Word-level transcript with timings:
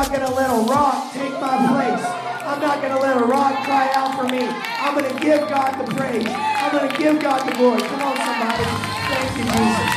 not 0.00 0.08
going 0.08 0.26
to 0.26 0.34
let 0.34 0.48
a 0.48 0.62
rock 0.62 1.12
take 1.12 1.32
my 1.32 1.58
place. 1.68 2.02
I'm 2.46 2.58
not 2.58 2.80
going 2.80 2.94
to 2.94 3.00
let 3.00 3.20
a 3.20 3.24
rock 3.26 3.52
cry 3.64 3.92
out 3.94 4.16
for 4.16 4.26
me. 4.32 4.48
I'm 4.48 4.98
going 4.98 5.14
to 5.14 5.20
give 5.20 5.40
God 5.40 5.78
the 5.78 5.94
praise. 5.94 6.24
I'm 6.26 6.72
going 6.72 6.90
to 6.90 6.96
give 6.96 7.20
God 7.20 7.46
the 7.46 7.54
glory. 7.54 7.82
Come 7.82 8.00
on, 8.00 8.16
somebody. 8.16 8.64
Thank 9.10 9.36
you, 9.36 9.44
Jesus. 9.44 9.90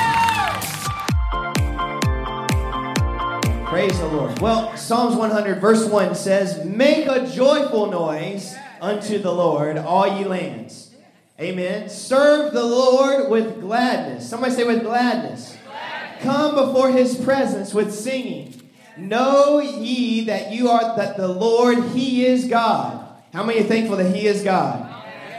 Praise 3.69 3.97
the 3.97 4.07
Lord. 4.07 4.39
Well, 4.41 4.75
Psalms 4.75 5.15
100, 5.15 5.61
verse 5.61 5.85
1 5.85 6.15
says, 6.15 6.65
Make 6.65 7.07
a 7.07 7.25
joyful 7.25 7.89
noise 7.89 8.53
unto 8.81 9.19
the 9.19 9.31
Lord, 9.31 9.77
all 9.77 10.19
ye 10.19 10.25
lands. 10.25 10.93
Amen. 11.39 11.87
Serve 11.87 12.51
the 12.51 12.65
Lord 12.65 13.31
with 13.31 13.61
gladness. 13.61 14.29
Somebody 14.29 14.53
say, 14.53 14.65
with 14.65 14.83
gladness. 14.83 15.55
gladness. 15.65 16.23
Come 16.23 16.55
before 16.55 16.91
his 16.91 17.15
presence 17.15 17.73
with 17.73 17.93
singing. 17.93 18.62
Know 18.97 19.59
ye 19.59 20.25
that 20.25 20.51
you 20.51 20.69
are 20.69 20.95
that 20.97 21.17
the 21.17 21.27
Lord 21.27 21.83
He 21.89 22.25
is 22.25 22.47
God. 22.47 23.07
How 23.33 23.43
many 23.43 23.61
are 23.61 23.63
thankful 23.63 23.97
that 23.97 24.15
He 24.15 24.27
is 24.27 24.43
God? 24.43 24.89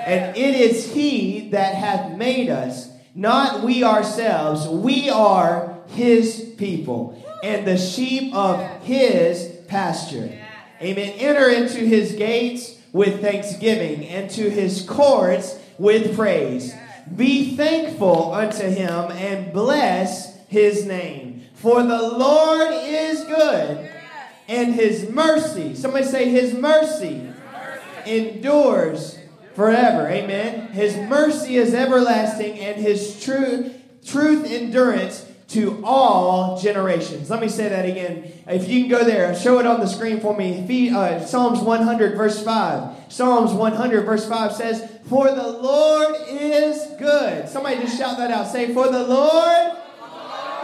And 0.06 0.36
it 0.36 0.54
is 0.54 0.92
He 0.92 1.50
that 1.50 1.74
hath 1.74 2.16
made 2.16 2.50
us, 2.50 2.90
not 3.14 3.62
we 3.62 3.84
ourselves. 3.84 4.66
We 4.66 5.08
are 5.08 5.78
His 5.88 6.52
people 6.58 7.22
and 7.42 7.66
the 7.66 7.78
sheep 7.78 8.34
of 8.34 8.60
His 8.82 9.56
pasture. 9.68 10.36
Amen. 10.82 11.12
Enter 11.18 11.48
into 11.48 11.78
His 11.78 12.12
gates 12.12 12.76
with 12.92 13.20
thanksgiving 13.20 14.06
and 14.08 14.28
to 14.30 14.50
His 14.50 14.82
courts 14.82 15.58
with 15.78 16.16
praise. 16.16 16.74
Be 17.14 17.56
thankful 17.56 18.32
unto 18.32 18.64
Him 18.68 19.12
and 19.12 19.52
bless 19.52 20.36
His 20.48 20.84
name. 20.84 21.33
For 21.64 21.82
the 21.82 22.02
Lord 22.18 22.74
is 22.74 23.24
good, 23.24 23.90
and 24.48 24.74
his 24.74 25.08
mercy, 25.08 25.74
somebody 25.74 26.04
say, 26.04 26.28
his 26.28 26.52
mercy 26.52 27.32
endures 28.04 29.18
forever. 29.54 30.06
Amen. 30.06 30.68
His 30.72 30.94
mercy 30.94 31.56
is 31.56 31.72
everlasting, 31.72 32.58
and 32.58 32.78
his 32.78 33.24
truth, 33.24 33.74
truth 34.04 34.44
endurance 34.44 35.24
to 35.48 35.82
all 35.82 36.60
generations. 36.60 37.30
Let 37.30 37.40
me 37.40 37.48
say 37.48 37.70
that 37.70 37.86
again. 37.86 38.30
If 38.46 38.68
you 38.68 38.82
can 38.82 38.90
go 38.90 39.02
there, 39.02 39.34
show 39.34 39.58
it 39.58 39.66
on 39.66 39.80
the 39.80 39.86
screen 39.86 40.20
for 40.20 40.36
me. 40.36 40.90
Uh, 40.90 41.24
Psalms 41.24 41.60
100, 41.60 42.14
verse 42.14 42.44
5. 42.44 43.10
Psalms 43.10 43.54
100, 43.54 44.04
verse 44.04 44.28
5 44.28 44.52
says, 44.52 45.00
For 45.08 45.30
the 45.30 45.48
Lord 45.48 46.14
is 46.28 46.88
good. 46.98 47.48
Somebody 47.48 47.76
just 47.76 47.96
shout 47.96 48.18
that 48.18 48.30
out. 48.30 48.48
Say, 48.48 48.74
For 48.74 48.90
the 48.90 49.06
Lord 49.06 49.78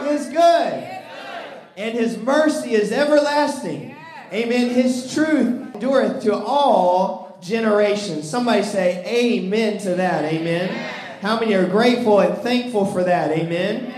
is 0.03 0.27
good. 0.27 0.90
And 1.77 1.97
his 1.97 2.17
mercy 2.17 2.73
is 2.73 2.91
everlasting. 2.91 3.95
Amen. 4.33 4.69
His 4.69 5.13
truth 5.13 5.73
endureth 5.73 6.23
to 6.23 6.35
all 6.35 7.37
generations. 7.41 8.29
Somebody 8.29 8.63
say 8.63 9.03
amen 9.05 9.79
to 9.79 9.95
that. 9.95 10.25
Amen. 10.25 10.69
How 11.21 11.39
many 11.39 11.53
are 11.53 11.67
grateful 11.67 12.19
and 12.19 12.37
thankful 12.37 12.85
for 12.85 13.03
that? 13.03 13.31
Amen. 13.31 13.93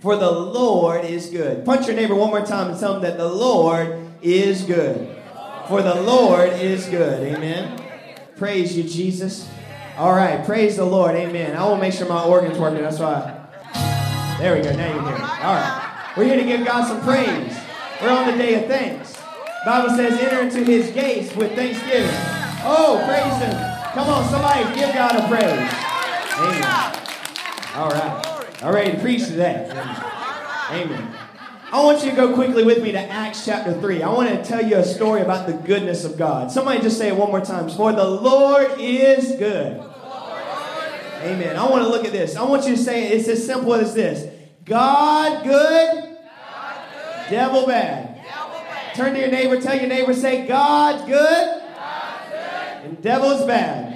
For 0.00 0.16
the 0.16 0.30
Lord 0.30 1.04
is 1.04 1.30
good. 1.30 1.64
Punch 1.64 1.86
your 1.86 1.96
neighbor 1.96 2.14
one 2.14 2.30
more 2.30 2.44
time 2.44 2.70
and 2.70 2.78
tell 2.78 2.94
them 2.94 3.02
that 3.02 3.18
the 3.18 3.28
Lord 3.28 3.98
is 4.22 4.62
good. 4.62 5.16
For 5.68 5.82
the 5.82 6.00
Lord 6.00 6.50
is 6.50 6.86
good. 6.86 7.34
Amen. 7.34 7.82
Praise 8.36 8.76
you, 8.76 8.84
Jesus. 8.84 9.48
All 9.96 10.12
right. 10.12 10.44
Praise 10.44 10.76
the 10.76 10.84
Lord. 10.84 11.14
Amen. 11.16 11.56
I 11.56 11.66
will 11.66 11.78
make 11.78 11.92
sure 11.92 12.08
my 12.08 12.22
organ's 12.22 12.58
working. 12.58 12.82
That's 12.82 12.98
why. 12.98 13.32
There 14.38 14.54
we 14.54 14.62
go. 14.62 14.76
Now 14.76 14.94
you 14.94 15.00
hear. 15.00 15.26
All 15.42 15.54
right. 15.54 15.85
We're 16.16 16.24
here 16.24 16.36
to 16.36 16.44
give 16.44 16.64
God 16.64 16.86
some 16.86 17.02
praise. 17.02 17.54
We're 18.00 18.10
on 18.10 18.30
the 18.30 18.38
day 18.38 18.54
of 18.54 18.68
thanks. 18.68 19.14
Bible 19.66 19.94
says, 19.96 20.18
enter 20.18 20.40
into 20.40 20.64
his 20.64 20.90
gates 20.92 21.34
with 21.36 21.54
thanksgiving. 21.54 22.08
Oh, 22.64 23.02
praise 23.06 23.36
him. 23.42 23.52
Come 23.92 24.08
on, 24.08 24.28
somebody 24.30 24.64
give 24.78 24.94
God 24.94 25.16
a 25.16 25.28
praise. 25.28 25.86
Amen. 26.38 26.96
All 27.74 27.90
right. 27.90 28.62
All 28.62 28.72
to 28.72 28.98
preach 29.00 29.26
today. 29.26 29.68
Amen. 30.70 31.14
I 31.70 31.84
want 31.84 32.02
you 32.02 32.10
to 32.10 32.16
go 32.16 32.32
quickly 32.32 32.64
with 32.64 32.82
me 32.82 32.92
to 32.92 32.98
Acts 32.98 33.44
chapter 33.44 33.78
3. 33.78 34.02
I 34.02 34.08
want 34.08 34.30
to 34.30 34.42
tell 34.42 34.64
you 34.64 34.76
a 34.76 34.84
story 34.84 35.20
about 35.20 35.46
the 35.46 35.52
goodness 35.52 36.04
of 36.04 36.16
God. 36.16 36.50
Somebody 36.50 36.80
just 36.80 36.96
say 36.96 37.08
it 37.08 37.16
one 37.16 37.28
more 37.28 37.42
time. 37.42 37.68
For 37.68 37.92
the 37.92 38.04
Lord 38.04 38.80
is 38.80 39.32
good. 39.32 39.82
Amen. 41.22 41.56
I 41.56 41.68
want 41.68 41.82
to 41.82 41.88
look 41.88 42.06
at 42.06 42.12
this. 42.12 42.36
I 42.36 42.44
want 42.44 42.66
you 42.66 42.76
to 42.76 42.82
say 42.82 43.06
it. 43.06 43.12
It's 43.20 43.28
as 43.28 43.44
simple 43.44 43.74
as 43.74 43.92
this 43.94 44.32
God 44.64 45.44
good. 45.44 46.05
Devil, 47.30 47.66
bad. 47.66 48.16
Turn 48.94 49.12
to 49.14 49.20
your 49.20 49.30
neighbor, 49.30 49.60
tell 49.60 49.76
your 49.78 49.88
neighbor, 49.88 50.14
say 50.14 50.46
God's 50.46 51.04
good. 51.06 51.62
and 52.84 53.02
devil's 53.02 53.44
bad. 53.44 53.92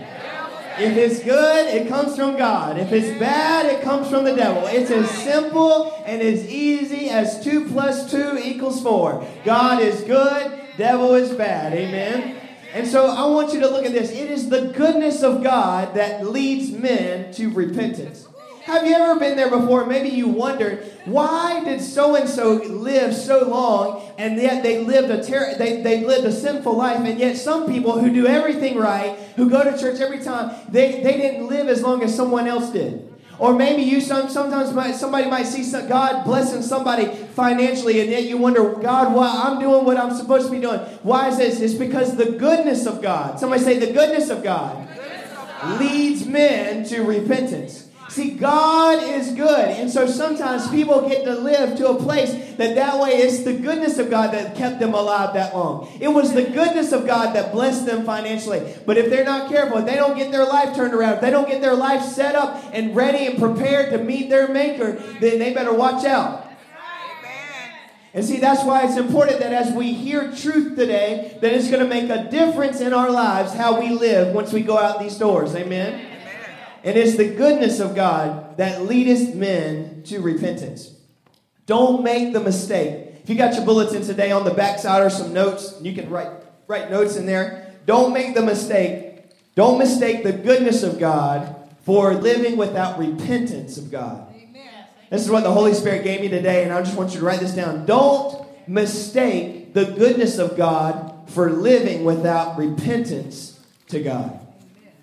If 0.78 0.96
it's 0.96 1.22
good, 1.22 1.66
it 1.68 1.88
comes 1.88 2.16
from 2.16 2.36
God. 2.36 2.78
If 2.78 2.92
it's 2.92 3.18
bad, 3.18 3.66
it 3.66 3.82
comes 3.82 4.08
from 4.08 4.24
the 4.24 4.34
devil. 4.34 4.66
It's 4.66 4.90
as 4.90 5.10
simple 5.10 5.92
and 6.06 6.22
as 6.22 6.46
easy 6.46 7.10
as 7.10 7.44
2 7.44 7.68
plus 7.68 8.10
2 8.10 8.38
equals 8.42 8.82
4. 8.82 9.26
God 9.44 9.82
is 9.82 10.00
good, 10.02 10.60
devil 10.78 11.14
is 11.14 11.32
bad. 11.32 11.74
Amen. 11.74 12.36
And 12.72 12.86
so 12.86 13.06
I 13.06 13.26
want 13.26 13.52
you 13.52 13.60
to 13.60 13.68
look 13.68 13.84
at 13.84 13.92
this. 13.92 14.10
It 14.10 14.30
is 14.30 14.48
the 14.48 14.72
goodness 14.76 15.22
of 15.22 15.42
God 15.42 15.94
that 15.94 16.26
leads 16.26 16.70
men 16.70 17.32
to 17.34 17.50
repentance. 17.50 18.26
Have 18.70 18.86
you 18.86 18.94
ever 18.94 19.18
been 19.18 19.36
there 19.36 19.50
before? 19.50 19.84
Maybe 19.84 20.10
you 20.10 20.28
wondered, 20.28 20.84
why 21.04 21.60
did 21.64 21.80
so 21.80 22.14
and 22.14 22.28
so 22.28 22.52
live 22.52 23.12
so 23.12 23.48
long 23.48 24.12
and 24.16 24.36
yet 24.36 24.62
they 24.62 24.84
lived 24.84 25.10
a 25.10 25.24
ter- 25.24 25.58
they, 25.58 25.82
they 25.82 26.04
lived 26.04 26.24
a 26.24 26.30
sinful 26.30 26.76
life 26.76 27.00
and 27.00 27.18
yet 27.18 27.36
some 27.36 27.66
people 27.66 27.98
who 27.98 28.14
do 28.14 28.28
everything 28.28 28.78
right, 28.78 29.18
who 29.34 29.50
go 29.50 29.64
to 29.64 29.76
church 29.76 30.00
every 30.00 30.20
time, 30.20 30.54
they, 30.68 31.02
they 31.02 31.16
didn't 31.16 31.48
live 31.48 31.66
as 31.66 31.82
long 31.82 32.04
as 32.04 32.14
someone 32.14 32.46
else 32.46 32.70
did. 32.70 33.12
Or 33.40 33.54
maybe 33.54 33.82
you 33.82 34.00
some, 34.00 34.28
sometimes 34.28 34.72
might, 34.72 34.94
somebody 34.94 35.28
might 35.28 35.46
see 35.46 35.64
some, 35.64 35.88
God 35.88 36.24
blessing 36.24 36.62
somebody 36.62 37.06
financially, 37.34 38.00
and 38.00 38.08
yet 38.08 38.22
you 38.22 38.36
wonder, 38.36 38.74
God, 38.74 39.12
why 39.12 39.46
I'm 39.46 39.58
doing 39.58 39.84
what 39.84 39.96
I'm 39.96 40.14
supposed 40.14 40.46
to 40.46 40.52
be 40.52 40.60
doing. 40.60 40.78
Why 41.02 41.28
is 41.28 41.38
this? 41.38 41.60
It's 41.60 41.74
because 41.74 42.16
the 42.16 42.32
goodness 42.32 42.86
of 42.86 43.02
God. 43.02 43.40
Somebody 43.40 43.64
say 43.64 43.78
the 43.80 43.92
goodness 43.92 44.30
of 44.30 44.44
God, 44.44 44.86
goodness 44.94 45.32
of 45.32 45.48
God. 45.62 45.80
leads 45.80 46.24
men 46.24 46.84
to 46.84 47.02
repentance. 47.02 47.89
See, 48.10 48.30
God 48.30 49.00
is 49.04 49.30
good. 49.34 49.68
And 49.68 49.88
so 49.88 50.08
sometimes 50.08 50.68
people 50.68 51.08
get 51.08 51.24
to 51.26 51.34
live 51.36 51.78
to 51.78 51.90
a 51.90 51.94
place 51.94 52.32
that 52.56 52.74
that 52.74 52.98
way 52.98 53.10
it's 53.10 53.44
the 53.44 53.52
goodness 53.52 53.98
of 53.98 54.10
God 54.10 54.34
that 54.34 54.56
kept 54.56 54.80
them 54.80 54.94
alive 54.94 55.34
that 55.34 55.54
long. 55.54 55.96
It 56.00 56.08
was 56.08 56.34
the 56.34 56.42
goodness 56.42 56.90
of 56.90 57.06
God 57.06 57.36
that 57.36 57.52
blessed 57.52 57.86
them 57.86 58.04
financially. 58.04 58.74
But 58.84 58.98
if 58.98 59.10
they're 59.10 59.24
not 59.24 59.48
careful, 59.48 59.78
if 59.78 59.86
they 59.86 59.94
don't 59.94 60.16
get 60.16 60.32
their 60.32 60.44
life 60.44 60.74
turned 60.74 60.92
around, 60.92 61.14
if 61.14 61.20
they 61.20 61.30
don't 61.30 61.48
get 61.48 61.60
their 61.60 61.76
life 61.76 62.02
set 62.02 62.34
up 62.34 62.60
and 62.72 62.96
ready 62.96 63.26
and 63.26 63.38
prepared 63.38 63.92
to 63.92 63.98
meet 63.98 64.28
their 64.28 64.48
maker, 64.48 64.94
then 65.20 65.38
they 65.38 65.54
better 65.54 65.72
watch 65.72 66.04
out. 66.04 66.48
And 68.12 68.24
see, 68.24 68.38
that's 68.38 68.64
why 68.64 68.86
it's 68.86 68.96
important 68.96 69.38
that 69.38 69.52
as 69.52 69.72
we 69.72 69.92
hear 69.92 70.32
truth 70.32 70.76
today, 70.76 71.38
that 71.40 71.52
it's 71.52 71.70
going 71.70 71.78
to 71.78 71.88
make 71.88 72.10
a 72.10 72.28
difference 72.28 72.80
in 72.80 72.92
our 72.92 73.08
lives 73.08 73.54
how 73.54 73.80
we 73.80 73.90
live 73.90 74.34
once 74.34 74.52
we 74.52 74.62
go 74.62 74.76
out 74.76 74.98
these 74.98 75.16
doors. 75.16 75.54
Amen. 75.54 76.09
And 76.82 76.96
it's 76.96 77.16
the 77.16 77.28
goodness 77.28 77.80
of 77.80 77.94
God 77.94 78.56
that 78.56 78.82
leadeth 78.82 79.34
men 79.34 80.02
to 80.04 80.20
repentance. 80.20 80.94
Don't 81.66 82.02
make 82.02 82.32
the 82.32 82.40
mistake. 82.40 83.14
If 83.22 83.28
you 83.28 83.36
got 83.36 83.54
your 83.54 83.64
bulletin 83.64 84.02
today 84.02 84.32
on 84.32 84.44
the 84.44 84.54
backside 84.54 85.02
or 85.02 85.10
some 85.10 85.32
notes, 85.32 85.74
you 85.82 85.94
can 85.94 86.08
write, 86.08 86.30
write 86.66 86.90
notes 86.90 87.16
in 87.16 87.26
there. 87.26 87.74
Don't 87.86 88.12
make 88.12 88.34
the 88.34 88.42
mistake. 88.42 89.24
Don't 89.54 89.78
mistake 89.78 90.22
the 90.22 90.32
goodness 90.32 90.82
of 90.82 90.98
God 90.98 91.54
for 91.84 92.14
living 92.14 92.56
without 92.56 92.98
repentance 92.98 93.76
of 93.76 93.90
God. 93.90 94.26
This 95.10 95.22
is 95.22 95.30
what 95.30 95.42
the 95.42 95.50
Holy 95.50 95.74
Spirit 95.74 96.04
gave 96.04 96.20
me 96.20 96.28
today, 96.28 96.62
and 96.62 96.72
I 96.72 96.80
just 96.82 96.96
want 96.96 97.12
you 97.12 97.18
to 97.18 97.26
write 97.26 97.40
this 97.40 97.52
down. 97.52 97.84
Don't 97.84 98.46
mistake 98.68 99.74
the 99.74 99.84
goodness 99.84 100.38
of 100.38 100.56
God 100.56 101.28
for 101.28 101.50
living 101.50 102.04
without 102.04 102.56
repentance 102.56 103.58
to 103.88 104.00
God. 104.00 104.38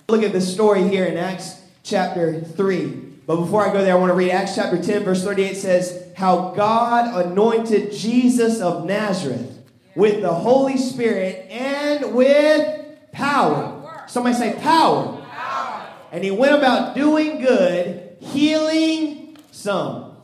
Look 0.07 0.23
at 0.23 0.31
this 0.31 0.51
story 0.51 0.87
here 0.87 1.05
in 1.05 1.17
Acts 1.17 1.56
chapter 1.87 2.41
3. 2.41 2.87
But 3.25 3.37
before 3.37 3.67
I 3.67 3.73
go 3.73 3.81
there, 3.81 3.93
I 3.93 3.97
want 3.97 4.11
to 4.11 4.15
read 4.15 4.31
Acts 4.31 4.55
chapter 4.55 4.81
10, 4.81 5.03
verse 5.03 5.23
38 5.23 5.55
says, 5.55 6.11
How 6.15 6.51
God 6.51 7.25
anointed 7.25 7.91
Jesus 7.91 8.61
of 8.61 8.85
Nazareth 8.85 9.57
with 9.95 10.21
the 10.21 10.33
Holy 10.33 10.77
Spirit 10.77 11.49
and 11.49 12.13
with 12.13 12.85
power. 13.11 14.05
Somebody 14.07 14.35
say 14.35 14.53
power. 14.61 15.21
power. 15.29 15.89
And 16.11 16.23
he 16.23 16.31
went 16.31 16.55
about 16.55 16.95
doing 16.95 17.41
good, 17.41 18.17
healing 18.19 19.37
some, 19.51 20.15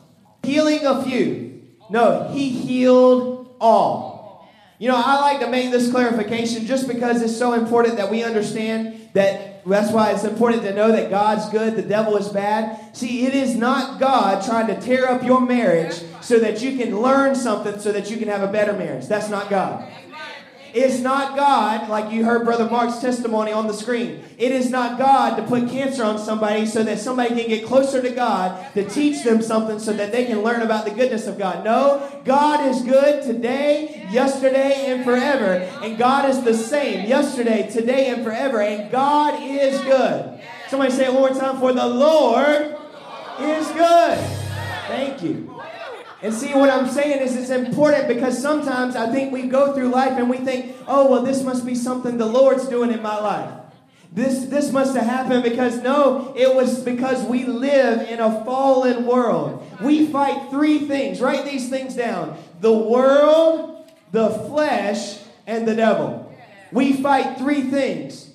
healing 0.44 0.86
a 0.86 1.04
few. 1.04 1.62
No, 1.90 2.30
he 2.32 2.50
healed 2.50 3.56
all. 3.60 4.50
You 4.80 4.90
know, 4.90 4.96
I 4.98 5.20
like 5.22 5.40
to 5.42 5.50
make 5.50 5.72
this 5.72 5.92
clarification 5.92 6.66
just 6.66 6.88
because 6.88 7.22
it's 7.22 7.38
so 7.38 7.54
important 7.54 7.98
that 7.98 8.10
we 8.10 8.24
understand 8.24 9.10
that 9.14 9.53
That's 9.66 9.92
why 9.92 10.12
it's 10.12 10.24
important 10.24 10.64
to 10.64 10.74
know 10.74 10.92
that 10.92 11.10
God's 11.10 11.50
good, 11.50 11.76
the 11.76 11.82
devil 11.82 12.18
is 12.18 12.30
bad. 12.30 12.96
See, 12.96 13.26
it 13.26 13.34
is 13.34 13.56
not 13.56 14.00
God 14.00 14.44
trying 14.46 14.68
to 14.68 14.80
tear 14.80 15.10
up 15.10 15.24
your 15.24 15.40
marriage 15.40 16.02
so 16.22 16.40
that 16.40 16.62
you 16.62 16.78
can 16.78 17.00
learn 17.00 17.36
something 17.36 17.80
so 17.80 17.92
that 17.92 18.12
you 18.12 18.18
can 18.18 18.28
have 18.28 18.42
a 18.42 18.52
better 18.52 18.74
marriage. 18.74 19.08
That's 19.08 19.30
not 19.30 19.50
God. 19.50 19.90
It's 20.74 21.00
not 21.00 21.36
God, 21.36 21.88
like 21.88 22.12
you 22.12 22.26
heard 22.26 22.46
Brother 22.46 22.68
Mark's 22.68 22.98
testimony 22.98 23.52
on 23.52 23.68
the 23.68 23.74
screen. 23.74 24.24
It 24.40 24.52
is 24.52 24.72
not 24.72 24.98
God 24.98 25.36
to 25.36 25.44
put 25.44 25.70
cancer 25.70 26.04
on 26.04 26.18
somebody 26.18 26.66
so 26.66 26.84
that 26.84 26.98
somebody 26.98 27.36
can 27.36 27.48
get 27.48 27.66
closer 27.66 28.02
to 28.02 28.10
God, 28.10 28.74
to 28.74 28.84
teach 28.90 29.24
them 29.24 29.44
something 29.44 29.78
so 29.78 29.94
that 29.94 30.12
they 30.12 30.26
can 30.26 30.42
learn 30.42 30.64
about 30.64 30.86
the 30.86 30.92
goodness 30.92 31.28
of 31.28 31.38
God. 31.38 31.64
No, 31.64 32.22
God 32.26 32.66
is 32.68 32.82
good 32.82 33.24
today, 33.24 34.08
yesterday, 34.10 34.86
and 34.88 35.04
forever. 35.04 35.54
And 35.84 35.96
God 35.96 36.28
is 36.30 36.44
the 36.44 36.56
same 36.56 37.08
yesterday, 37.08 37.70
today, 37.70 38.08
and 38.08 38.24
forever. 38.24 38.60
And 38.60 38.92
God 38.92 39.44
is 39.44 39.80
good. 39.82 40.42
Somebody 40.70 40.92
say 40.92 41.06
it 41.06 41.14
one 41.14 41.34
more 41.34 41.40
time 41.40 41.60
for 41.60 41.72
the 41.72 41.88
Lord 41.88 42.76
is 43.40 43.68
good. 43.68 44.18
Thank 44.88 45.22
you. 45.22 45.54
And 46.24 46.34
see, 46.34 46.54
what 46.54 46.70
I'm 46.70 46.88
saying 46.88 47.20
is 47.20 47.36
it's 47.36 47.50
important 47.50 48.08
because 48.08 48.42
sometimes 48.42 48.96
I 48.96 49.12
think 49.12 49.34
we 49.34 49.48
go 49.48 49.74
through 49.74 49.90
life 49.90 50.14
and 50.14 50.30
we 50.30 50.38
think, 50.38 50.74
oh, 50.88 51.12
well, 51.12 51.22
this 51.22 51.44
must 51.44 51.66
be 51.66 51.76
something 51.76 52.18
the 52.18 52.26
Lord's 52.26 52.66
doing 52.70 52.94
in 52.94 53.02
my 53.02 53.20
life. 53.20 53.54
This, 54.14 54.46
this 54.46 54.72
must 54.72 54.96
have 54.96 55.06
happened 55.06 55.44
because 55.44 55.82
no, 55.82 56.34
it 56.38 56.56
was 56.56 56.82
because 56.82 57.22
we 57.26 57.44
live 57.44 58.08
in 58.08 58.22
a 58.22 58.46
fallen 58.46 59.06
world. 59.06 59.70
We 59.82 60.08
fight 60.08 60.50
three 60.50 60.88
things. 60.88 61.20
Write 61.20 61.44
these 61.44 61.70
things 61.70 61.94
down 61.94 62.38
the 62.62 62.72
world, 62.72 63.86
the 64.14 64.30
flesh, 64.30 65.20
and 65.46 65.68
the 65.68 65.76
devil. 65.76 66.34
We 66.72 66.94
fight 66.94 67.38
three 67.38 67.64
things. 67.64 68.34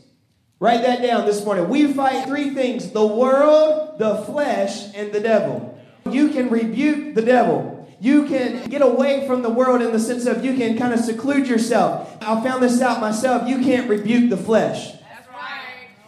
Write 0.60 0.82
that 0.82 1.00
down 1.00 1.24
this 1.24 1.42
morning. 1.42 1.70
We 1.70 1.90
fight 1.94 2.26
three 2.26 2.50
things 2.50 2.90
the 2.90 3.06
world, 3.06 3.98
the 3.98 4.16
flesh, 4.26 4.94
and 4.94 5.10
the 5.10 5.20
devil. 5.20 5.80
You 6.10 6.28
can 6.28 6.50
rebuke 6.50 7.14
the 7.14 7.22
devil. 7.22 7.77
You 8.00 8.26
can 8.26 8.68
get 8.68 8.80
away 8.80 9.26
from 9.26 9.42
the 9.42 9.50
world 9.50 9.82
in 9.82 9.92
the 9.92 9.98
sense 9.98 10.26
of 10.26 10.44
you 10.44 10.54
can 10.56 10.78
kind 10.78 10.94
of 10.94 11.00
seclude 11.00 11.48
yourself. 11.48 12.16
I 12.20 12.40
found 12.42 12.62
this 12.62 12.80
out 12.80 13.00
myself. 13.00 13.48
You 13.48 13.58
can't 13.58 13.88
rebuke 13.88 14.30
the 14.30 14.36
flesh. 14.36 14.94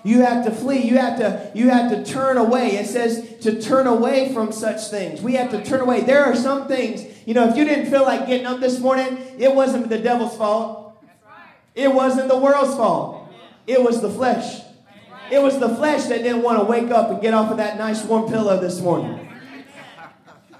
You 0.03 0.23
have 0.23 0.45
to 0.45 0.51
flee. 0.51 0.79
You 0.79 0.99
have 0.99 1.19
to 1.19 1.51
you 1.55 1.69
have 1.69 1.91
to 1.91 2.05
turn 2.05 2.39
away. 2.39 2.77
It 2.77 2.87
says 2.87 3.39
to 3.43 3.61
turn 3.61 3.87
away 3.87 4.33
from 4.33 4.53
such 4.53 4.89
things. 4.89 5.21
We 5.21 5.35
have 5.35 5.51
to 5.51 5.63
turn 5.63 5.81
away. 5.81 6.03
There 6.03 6.25
are 6.25 6.37
some 6.37 6.69
things, 6.69 7.05
you 7.27 7.35
know, 7.35 7.49
if 7.49 7.57
you 7.57 7.65
didn't 7.65 7.91
feel 7.91 8.03
like 8.03 8.27
getting 8.27 8.47
up 8.47 8.61
this 8.61 8.79
morning, 8.79 9.19
it 9.39 9.55
wasn't 9.55 9.89
the 9.89 9.99
devil's 9.99 10.37
fault. 10.37 10.97
It 11.75 11.93
wasn't 11.93 12.29
the 12.29 12.39
world's 12.39 12.75
fault. 12.77 13.31
It 13.67 13.83
was 13.83 14.01
the 14.01 14.11
flesh. 14.11 14.63
It 15.31 15.41
was 15.43 15.59
the 15.59 15.69
flesh 15.69 16.05
that 16.05 16.23
didn't 16.23 16.43
want 16.43 16.59
to 16.59 16.65
wake 16.65 16.91
up 16.91 17.11
and 17.11 17.21
get 17.21 17.35
off 17.35 17.51
of 17.51 17.59
that 17.59 17.79
nice 17.79 18.03
warm 18.05 18.31
pillow 18.31 18.59
this 18.59 18.81
morning. 18.81 19.30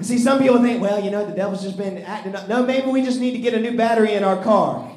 See, 0.03 0.19
some 0.19 0.39
people 0.39 0.63
think, 0.63 0.81
well, 0.81 1.03
you 1.03 1.11
know, 1.11 1.27
the 1.27 1.35
devil's 1.35 1.63
just 1.63 1.77
been 1.77 1.99
acting 1.99 2.35
up. 2.35 2.49
No, 2.49 2.65
maybe 2.65 2.89
we 2.89 3.03
just 3.03 3.21
need 3.21 3.33
to 3.33 3.39
get 3.39 3.53
a 3.53 3.61
new 3.61 3.77
battery 3.77 4.15
in 4.15 4.25
our 4.25 4.43
car. 4.43 4.91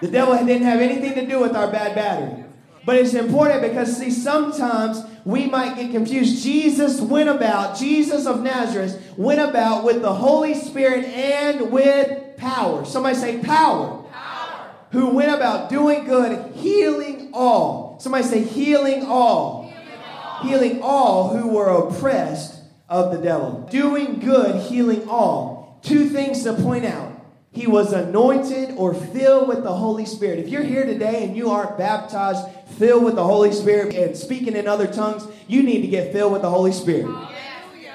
The 0.00 0.08
devil 0.08 0.34
didn't 0.36 0.62
have 0.62 0.80
anything 0.80 1.14
to 1.14 1.26
do 1.26 1.40
with 1.40 1.56
our 1.56 1.70
bad 1.70 1.94
battery. 1.94 2.44
But 2.84 2.96
it's 2.96 3.14
important 3.14 3.62
because, 3.62 3.96
see, 3.96 4.10
sometimes 4.10 5.02
we 5.24 5.46
might 5.46 5.76
get 5.76 5.90
confused. 5.90 6.42
Jesus 6.44 7.00
went 7.00 7.28
about, 7.28 7.76
Jesus 7.78 8.26
of 8.26 8.42
Nazareth 8.42 9.14
went 9.16 9.40
about 9.40 9.84
with 9.84 10.02
the 10.02 10.12
Holy 10.12 10.54
Spirit 10.54 11.06
and 11.06 11.72
with 11.72 12.36
power. 12.36 12.84
Somebody 12.84 13.16
say 13.16 13.38
power. 13.38 14.04
Power. 14.12 14.74
Who 14.92 15.08
went 15.10 15.34
about 15.34 15.70
doing 15.70 16.04
good, 16.04 16.54
healing 16.54 17.30
all. 17.32 17.98
Somebody 17.98 18.24
say 18.24 18.44
healing 18.44 19.06
all. 19.06 19.62
Healing 19.62 20.02
all, 20.12 20.42
healing 20.42 20.82
all 20.82 21.36
who 21.36 21.48
were 21.48 21.68
oppressed 21.68 22.53
of 22.88 23.12
the 23.12 23.18
devil. 23.18 23.68
Doing 23.70 24.20
good, 24.20 24.62
healing 24.62 25.08
all. 25.08 25.80
Two 25.82 26.08
things 26.08 26.42
to 26.44 26.54
point 26.54 26.84
out. 26.84 27.12
He 27.50 27.68
was 27.68 27.92
anointed 27.92 28.74
or 28.76 28.94
filled 28.94 29.46
with 29.46 29.62
the 29.62 29.72
Holy 29.72 30.06
Spirit. 30.06 30.40
If 30.40 30.48
you're 30.48 30.64
here 30.64 30.84
today 30.84 31.24
and 31.24 31.36
you 31.36 31.50
aren't 31.50 31.78
baptized, 31.78 32.44
filled 32.78 33.04
with 33.04 33.14
the 33.14 33.22
Holy 33.22 33.52
Spirit, 33.52 33.94
and 33.94 34.16
speaking 34.16 34.56
in 34.56 34.66
other 34.66 34.88
tongues, 34.88 35.24
you 35.46 35.62
need 35.62 35.82
to 35.82 35.86
get 35.86 36.12
filled 36.12 36.32
with 36.32 36.42
the 36.42 36.50
Holy 36.50 36.72
Spirit. 36.72 37.06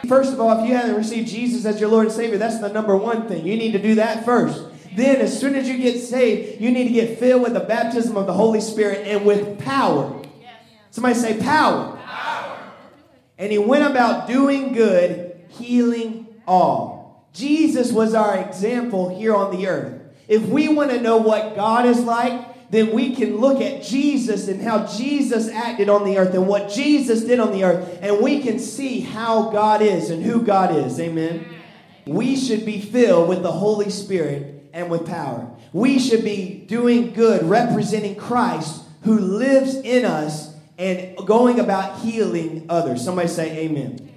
First 0.07 0.31
of 0.31 0.39
all, 0.39 0.57
if 0.61 0.67
you 0.67 0.75
haven't 0.75 0.95
received 0.95 1.27
Jesus 1.27 1.65
as 1.65 1.79
your 1.81 1.89
Lord 1.89 2.05
and 2.05 2.15
Savior, 2.15 2.37
that's 2.37 2.59
the 2.59 2.69
number 2.69 2.95
one 2.95 3.27
thing. 3.27 3.45
You 3.45 3.57
need 3.57 3.73
to 3.73 3.81
do 3.81 3.95
that 3.95 4.23
first. 4.23 4.63
Then, 4.95 5.17
as 5.17 5.37
soon 5.37 5.55
as 5.55 5.67
you 5.67 5.77
get 5.77 5.99
saved, 5.99 6.61
you 6.61 6.71
need 6.71 6.85
to 6.85 6.93
get 6.93 7.19
filled 7.19 7.43
with 7.43 7.53
the 7.53 7.59
baptism 7.59 8.15
of 8.15 8.27
the 8.27 8.33
Holy 8.33 8.61
Spirit 8.61 9.05
and 9.07 9.25
with 9.25 9.59
power. 9.59 10.23
Somebody 10.91 11.15
say 11.15 11.37
power. 11.37 11.98
And 13.39 13.51
he 13.51 13.57
went 13.57 13.89
about 13.89 14.27
doing 14.27 14.73
good, 14.73 15.41
healing 15.47 16.27
all. 16.45 17.25
Jesus 17.33 17.91
was 17.91 18.13
our 18.13 18.37
example 18.37 19.17
here 19.17 19.33
on 19.33 19.55
the 19.55 19.67
earth. 19.67 20.01
If 20.27 20.43
we 20.43 20.67
want 20.67 20.91
to 20.91 21.01
know 21.01 21.17
what 21.17 21.55
God 21.55 21.85
is 21.85 22.01
like, 22.01 22.69
then 22.69 22.91
we 22.91 23.15
can 23.15 23.37
look 23.37 23.61
at 23.61 23.81
Jesus 23.81 24.47
and 24.47 24.61
how 24.61 24.85
Jesus 24.85 25.47
acted 25.47 25.89
on 25.89 26.03
the 26.03 26.17
earth 26.17 26.35
and 26.35 26.47
what 26.47 26.69
Jesus 26.69 27.23
did 27.23 27.39
on 27.39 27.51
the 27.51 27.63
earth, 27.63 27.97
and 28.01 28.19
we 28.19 28.41
can 28.41 28.59
see 28.59 28.99
how 28.99 29.49
God 29.49 29.81
is 29.81 30.11
and 30.11 30.21
who 30.21 30.43
God 30.43 30.75
is. 30.75 30.99
Amen. 30.99 31.45
We 32.05 32.35
should 32.35 32.65
be 32.65 32.79
filled 32.79 33.29
with 33.29 33.41
the 33.41 33.51
Holy 33.51 33.89
Spirit 33.89 34.69
and 34.73 34.89
with 34.89 35.07
power. 35.07 35.49
We 35.73 35.97
should 35.97 36.23
be 36.23 36.65
doing 36.67 37.13
good, 37.13 37.43
representing 37.43 38.15
Christ 38.15 38.83
who 39.03 39.17
lives 39.17 39.75
in 39.75 40.05
us 40.05 40.48
and 40.79 41.17
going 41.27 41.59
about 41.59 41.99
healing 41.99 42.65
others. 42.69 43.03
Somebody 43.03 43.27
say 43.27 43.65
amen. 43.65 44.09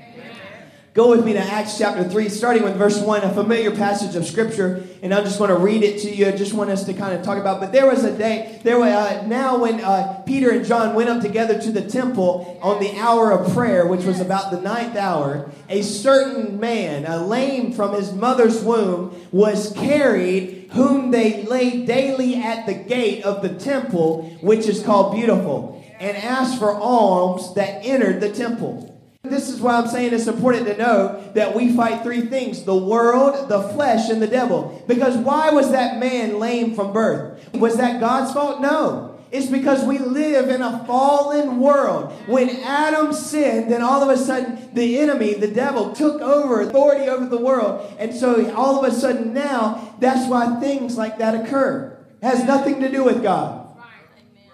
Go 0.95 1.09
with 1.09 1.25
me 1.25 1.33
to 1.33 1.39
Acts 1.39 1.79
chapter 1.79 2.05
3, 2.07 2.29
starting 2.29 2.65
with 2.65 2.77
verse 2.77 3.01
1, 3.01 3.23
a 3.23 3.33
familiar 3.33 3.75
passage 3.75 4.15
of 4.15 4.27
scripture, 4.27 4.87
and 5.01 5.15
I'm 5.15 5.25
just 5.25 5.41
want 5.41 5.49
to 5.49 5.57
read 5.57 5.83
it 5.83 6.01
to 6.03 6.15
you. 6.15 6.27
I 6.27 6.33
just 6.33 6.53
want 6.53 6.69
us 6.69 6.85
to 6.85 6.93
kind 6.93 7.19
of 7.19 7.25
talk 7.25 7.39
about. 7.39 7.61
But 7.61 7.73
there 7.73 7.87
was 7.87 8.05
a 8.05 8.15
day, 8.15 8.61
there 8.63 8.79
was 8.79 8.93
uh, 8.93 9.27
now 9.27 9.57
when 9.57 9.81
uh, 9.81 10.23
Peter 10.27 10.51
and 10.51 10.67
John 10.67 10.95
went 10.95 11.09
up 11.09 11.23
together 11.23 11.59
to 11.63 11.73
the 11.73 11.81
temple 11.81 12.59
on 12.61 12.79
the 12.79 12.95
hour 12.99 13.33
of 13.33 13.55
prayer, 13.55 13.87
which 13.87 14.05
was 14.05 14.21
about 14.21 14.51
the 14.51 14.61
ninth 14.61 14.95
hour, 14.95 15.51
a 15.71 15.81
certain 15.81 16.61
man, 16.61 17.07
a 17.07 17.27
lame 17.27 17.73
from 17.73 17.95
his 17.95 18.13
mother's 18.13 18.63
womb, 18.63 19.19
was 19.33 19.73
carried, 19.73 20.69
whom 20.73 21.11
they 21.11 21.43
laid 21.45 21.87
daily 21.87 22.37
at 22.37 22.67
the 22.67 22.75
gate 22.75 23.25
of 23.25 23.41
the 23.41 23.55
temple, 23.55 24.29
which 24.43 24.69
is 24.69 24.83
called 24.83 25.15
Beautiful 25.15 25.82
and 26.03 26.17
asked 26.17 26.59
for 26.59 26.75
alms 26.75 27.55
that 27.55 27.87
entered 27.87 28.21
the 28.21 28.33
temple. 28.33 28.89
This 29.23 29.49
is 29.49 29.61
why 29.61 29.75
I'm 29.77 29.87
saying 29.87 30.13
it's 30.13 30.27
important 30.27 30.67
to 30.67 30.77
know 30.77 31.31
that 31.35 31.55
we 31.55 31.75
fight 31.77 32.03
three 32.03 32.23
things 32.23 32.65
the 32.65 32.77
world, 32.77 33.49
the 33.49 33.63
flesh, 33.69 34.11
and 34.11 34.21
the 34.21 34.27
devil. 34.27 34.83
Because 34.89 35.17
why 35.17 35.51
was 35.51 35.71
that 35.71 36.01
man 36.01 36.41
lame 36.41 36.75
from 36.75 36.93
birth? 36.93 37.55
Was 37.55 37.77
that 37.77 38.01
God's 38.01 38.33
fault? 38.33 38.61
No. 38.61 39.11
It's 39.31 39.47
because 39.47 39.85
we 39.85 39.99
live 39.99 40.49
in 40.51 40.61
a 40.61 40.85
fallen 40.87 41.61
world. 41.61 42.13
When 42.27 42.51
Adam 42.51 43.13
sinned, 43.13 43.71
then 43.71 43.81
all 43.81 44.03
of 44.03 44.11
a 44.11 44.19
sudden 44.19 44.75
the 44.75 44.99
enemy, 44.99 45.35
the 45.35 45.49
devil, 45.49 45.93
took 45.95 46.21
over 46.21 46.61
authority 46.61 47.09
over 47.09 47.27
the 47.27 47.41
world. 47.41 47.95
And 48.01 48.13
so 48.13 48.53
all 48.55 48.85
of 48.85 48.93
a 48.93 48.95
sudden 48.95 49.33
now, 49.33 49.95
that's 50.01 50.29
why 50.29 50.59
things 50.59 50.99
like 50.99 51.19
that 51.19 51.47
occur. 51.47 51.97
It 52.21 52.27
has 52.27 52.45
nothing 52.45 52.81
to 52.81 52.91
do 52.91 53.05
with 53.05 53.23
God. 53.23 53.62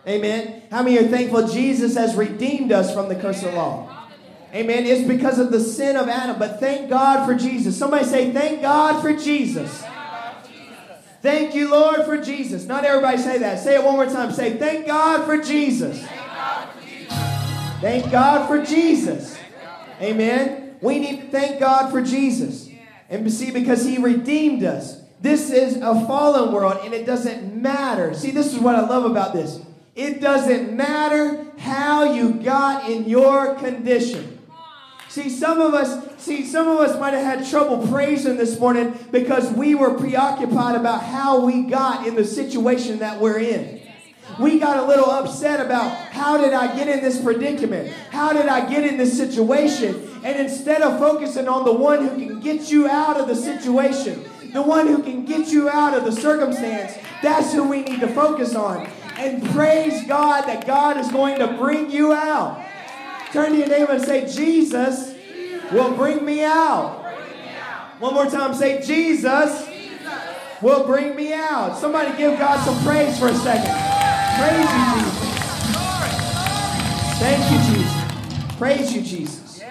Amen. 0.09 0.63
How 0.71 0.83
many 0.83 0.99
are 0.99 1.09
thankful 1.09 1.47
Jesus 1.47 1.95
has 1.97 2.17
redeemed 2.17 2.73
us 2.73 2.95
from 2.95 3.11
the 3.11 3.15
curse 3.15 3.43
of 3.43 3.51
the 3.51 3.57
law? 3.59 4.07
Amen. 4.55 4.87
It's 4.87 5.07
because 5.07 5.39
of 5.39 5.53
the 5.53 5.61
sin 5.61 5.97
of 5.97 6.09
Adam, 6.09 6.39
but 6.39 6.59
thank 6.59 6.89
God 6.89 7.27
for 7.27 7.35
Jesus. 7.35 7.79
Somebody 7.79 8.07
say, 8.07 8.33
Thank 8.33 8.63
God 8.63 9.03
for 9.03 9.13
Jesus. 9.13 9.85
Thank 11.21 11.55
you, 11.55 11.71
Lord, 11.71 12.07
for 12.07 12.17
Jesus. 12.17 12.65
Not 12.65 12.87
everybody 12.87 13.19
say 13.19 13.39
that. 13.39 13.59
Say 13.59 13.75
it 13.75 13.85
one 13.85 13.97
more 13.97 14.07
time. 14.07 14.33
Say, 14.33 14.57
Thank 14.57 14.87
God 14.87 15.27
for 15.27 15.37
Jesus. 15.37 16.03
Thank 17.83 18.11
God 18.11 18.49
for 18.49 18.65
Jesus. 18.65 19.39
Amen. 20.01 20.77
We 20.81 21.01
need 21.01 21.21
to 21.21 21.29
thank 21.29 21.61
God 21.61 21.91
for 21.91 22.01
Jesus. 22.01 22.71
And 23.11 23.31
see, 23.31 23.51
because 23.51 23.85
He 23.85 23.99
redeemed 23.99 24.65
us. 24.65 25.03
This 25.21 25.51
is 25.51 25.77
a 25.77 26.07
fallen 26.07 26.53
world, 26.53 26.79
and 26.85 26.95
it 26.95 27.05
doesn't 27.05 27.61
matter. 27.61 28.15
See, 28.15 28.31
this 28.31 28.55
is 28.55 28.59
what 28.61 28.77
I 28.77 28.87
love 28.87 29.05
about 29.05 29.35
this. 29.35 29.61
It 29.99 30.21
doesn't 30.21 30.77
matter 30.77 31.45
how 31.59 32.13
you 32.13 32.35
got 32.35 32.89
in 32.89 33.09
your 33.09 33.57
condition. 33.57 34.39
See, 35.09 35.29
some 35.29 35.61
of 35.61 35.75
us, 35.75 36.23
see, 36.23 36.47
some 36.47 36.69
of 36.69 36.79
us 36.79 37.01
might 37.01 37.15
have 37.15 37.25
had 37.25 37.51
trouble 37.51 37.85
praising 37.89 38.37
this 38.37 38.61
morning 38.61 38.97
because 39.11 39.53
we 39.55 39.75
were 39.75 39.95
preoccupied 39.95 40.77
about 40.77 41.03
how 41.03 41.45
we 41.45 41.63
got 41.63 42.07
in 42.07 42.15
the 42.15 42.25
situation 42.25 43.01
that 43.01 43.21
we're 43.21 43.41
in. 43.41 43.81
We 44.39 44.61
got 44.61 44.77
a 44.77 44.87
little 44.87 45.11
upset 45.11 45.59
about 45.59 45.91
how 46.13 46.37
did 46.37 46.53
I 46.53 46.77
get 46.77 46.87
in 46.87 47.03
this 47.03 47.21
predicament? 47.21 47.93
How 48.13 48.33
did 48.33 48.47
I 48.47 48.71
get 48.71 48.85
in 48.85 48.99
this 48.99 49.17
situation? 49.17 50.21
And 50.23 50.39
instead 50.39 50.81
of 50.83 51.01
focusing 51.01 51.49
on 51.49 51.65
the 51.65 51.73
one 51.73 52.07
who 52.07 52.11
can 52.11 52.39
get 52.39 52.71
you 52.71 52.87
out 52.87 53.19
of 53.19 53.27
the 53.27 53.35
situation, 53.35 54.23
the 54.53 54.63
one 54.63 54.87
who 54.87 55.03
can 55.03 55.25
get 55.25 55.49
you 55.49 55.69
out 55.69 55.95
of 55.95 56.05
the 56.05 56.13
circumstance, 56.13 56.97
that's 57.21 57.53
who 57.53 57.69
we 57.69 57.83
need 57.83 57.99
to 57.99 58.09
focus 58.09 58.55
on. 58.55 58.89
And 59.19 59.45
praise 59.51 60.05
God 60.05 60.43
that 60.43 60.67
God 60.67 60.97
is 60.97 61.11
going 61.11 61.39
to 61.41 61.49
bring 61.55 61.91
you 61.91 62.13
out. 62.13 62.65
Turn 63.33 63.53
to 63.53 63.59
your 63.59 63.69
neighbor 63.69 63.93
and 63.93 64.03
say, 64.03 64.33
Jesus 64.33 65.15
will 65.73 65.95
bring 65.95 66.25
me 66.25 66.45
out. 66.45 67.05
One 67.99 68.15
more 68.15 68.27
time, 68.27 68.55
say, 68.55 68.81
Jesus 68.81 69.69
will 70.63 70.87
bring 70.87 71.17
me 71.17 71.33
out. 71.33 71.77
Somebody 71.79 72.17
give 72.17 72.39
God 72.39 72.65
some 72.65 72.81
praise 72.85 73.19
for 73.19 73.29
a 73.29 73.35
second. 73.35 73.75
Praise 74.39 74.71
you, 74.73 74.95
Jesus. 74.95 75.29
Thank 77.19 77.51
you, 77.51 77.75
Jesus. 77.75 78.57
Praise 78.57 78.95
you, 78.95 79.03
Jesus. 79.03 79.63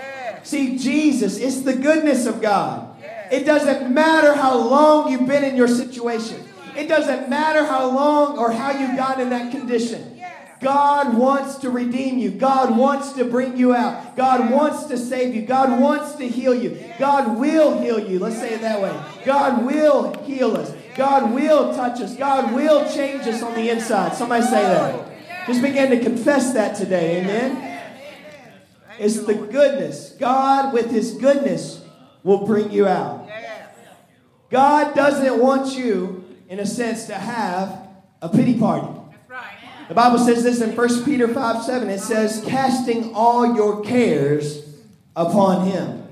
See, 0.44 0.78
Jesus, 0.78 1.38
it's 1.38 1.62
the 1.62 1.76
goodness 1.76 2.26
of 2.26 2.42
God. 2.42 2.96
It 3.32 3.46
doesn't 3.46 3.94
matter 3.94 4.34
how 4.34 4.58
long 4.58 5.12
you've 5.12 5.28
been 5.28 5.44
in 5.44 5.56
your 5.56 5.68
situation. 5.68 6.47
It 6.78 6.88
doesn't 6.88 7.30
matter 7.30 7.66
how 7.66 7.90
long 7.90 8.38
or 8.38 8.52
how 8.52 8.72
you 8.72 8.96
got 8.96 9.20
in 9.20 9.32
that 9.32 9.52
condition. 9.52 10.14
God 10.60 11.16
wants 11.16 11.56
to 11.58 11.70
redeem 11.70 12.18
you. 12.18 12.32
God 12.32 12.76
wants 12.76 13.14
to 13.14 13.26
bring 13.26 13.58
you 13.58 13.76
out. 13.76 14.16
God 14.16 14.52
wants 14.52 14.86
to 14.86 14.98
save 14.98 15.36
you. 15.36 15.44
God 15.44 15.80
wants 15.80 16.16
to 16.16 16.28
heal 16.28 16.54
you. 16.54 16.84
God 16.98 17.38
will 17.40 17.80
heal 17.80 18.00
you. 18.00 18.20
Let's 18.20 18.38
say 18.38 18.56
it 18.56 18.62
that 18.62 18.82
way. 18.82 18.96
God 19.26 19.66
will 19.66 20.24
heal 20.24 20.56
us. 20.56 20.74
God 20.96 21.34
will 21.34 21.76
touch 21.76 22.02
us. 22.02 22.16
God 22.16 22.54
will 22.54 22.92
change 22.92 23.28
us 23.28 23.44
on 23.44 23.54
the 23.54 23.70
inside. 23.70 24.16
Somebody 24.16 24.44
say 24.44 24.64
that. 24.64 25.48
Just 25.48 25.62
begin 25.62 25.92
to 25.92 26.00
confess 26.00 26.54
that 26.54 26.76
today. 26.76 27.22
Amen. 27.22 27.80
It's 29.00 29.22
the 29.22 29.36
goodness. 29.36 30.16
God, 30.20 30.74
with 30.74 30.90
His 30.90 31.14
goodness, 31.14 31.84
will 32.24 32.46
bring 32.46 32.72
you 32.72 32.88
out. 32.88 33.30
God 34.50 34.96
doesn't 34.96 35.40
want 35.40 35.78
you, 35.78 36.26
in 36.48 36.60
a 36.60 36.66
sense, 36.66 37.06
to 37.08 37.16
have 37.16 37.88
a 38.22 38.30
pity 38.30 38.58
party. 38.58 38.88
The 39.88 39.94
Bible 39.94 40.20
says 40.20 40.44
this 40.44 40.62
in 40.62 40.76
1 40.76 41.04
Peter 41.06 41.28
5 41.28 41.64
7. 41.64 41.90
It 41.90 42.00
says, 42.00 42.44
casting 42.46 43.14
all 43.14 43.56
your 43.56 43.84
cares 43.84 44.64
upon 45.16 45.68
him. 45.68 46.08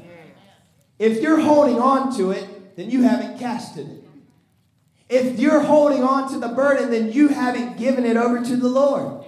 If 0.98 1.22
you're 1.22 1.42
holding 1.42 1.80
on 1.80 2.16
to 2.18 2.32
it, 2.32 2.76
then 2.78 2.90
you 2.90 3.04
haven't 3.04 3.38
casted 3.38 3.90
it. 3.90 4.04
If 5.08 5.40
you're 5.40 5.62
holding 5.62 6.04
on 6.04 6.32
to 6.32 6.40
the 6.40 6.48
burden, 6.48 6.90
then 6.90 7.12
you 7.12 7.28
haven't 7.28 7.78
given 7.78 8.06
it 8.06 8.18
over 8.18 8.44
to 8.44 8.58
the 8.58 8.70
Lord. 8.70 9.25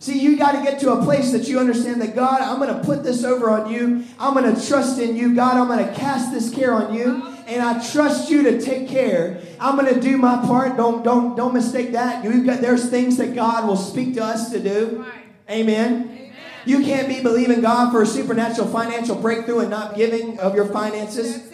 See, 0.00 0.18
you 0.18 0.38
got 0.38 0.52
to 0.52 0.62
get 0.62 0.80
to 0.80 0.94
a 0.94 1.04
place 1.04 1.30
that 1.32 1.46
you 1.46 1.60
understand 1.60 2.00
that 2.00 2.14
God, 2.14 2.40
I'm 2.40 2.58
going 2.58 2.74
to 2.74 2.82
put 2.86 3.04
this 3.04 3.22
over 3.22 3.50
on 3.50 3.70
you. 3.70 4.06
I'm 4.18 4.32
going 4.32 4.54
to 4.54 4.66
trust 4.66 4.98
in 4.98 5.14
you. 5.14 5.34
God, 5.34 5.58
I'm 5.58 5.66
going 5.66 5.86
to 5.86 5.94
cast 5.94 6.32
this 6.32 6.48
care 6.52 6.72
on 6.72 6.94
you. 6.94 7.22
And 7.46 7.60
I 7.60 7.86
trust 7.86 8.30
you 8.30 8.42
to 8.44 8.58
take 8.62 8.88
care. 8.88 9.42
I'm 9.60 9.76
going 9.76 9.92
to 9.94 10.00
do 10.00 10.16
my 10.16 10.36
part. 10.46 10.78
Don't, 10.78 11.04
don't, 11.04 11.36
don't 11.36 11.52
mistake 11.52 11.92
that. 11.92 12.24
You've 12.24 12.46
got, 12.46 12.62
there's 12.62 12.88
things 12.88 13.18
that 13.18 13.34
God 13.34 13.68
will 13.68 13.76
speak 13.76 14.14
to 14.14 14.24
us 14.24 14.50
to 14.52 14.58
do. 14.58 15.04
Amen. 15.50 16.08
Amen. 16.08 16.32
You 16.64 16.80
can't 16.82 17.06
be 17.06 17.22
believing 17.22 17.60
God 17.60 17.92
for 17.92 18.00
a 18.00 18.06
supernatural 18.06 18.68
financial 18.68 19.16
breakthrough 19.16 19.60
and 19.60 19.70
not 19.70 19.96
giving 19.96 20.40
of 20.40 20.54
your 20.54 20.66
finances. 20.66 21.52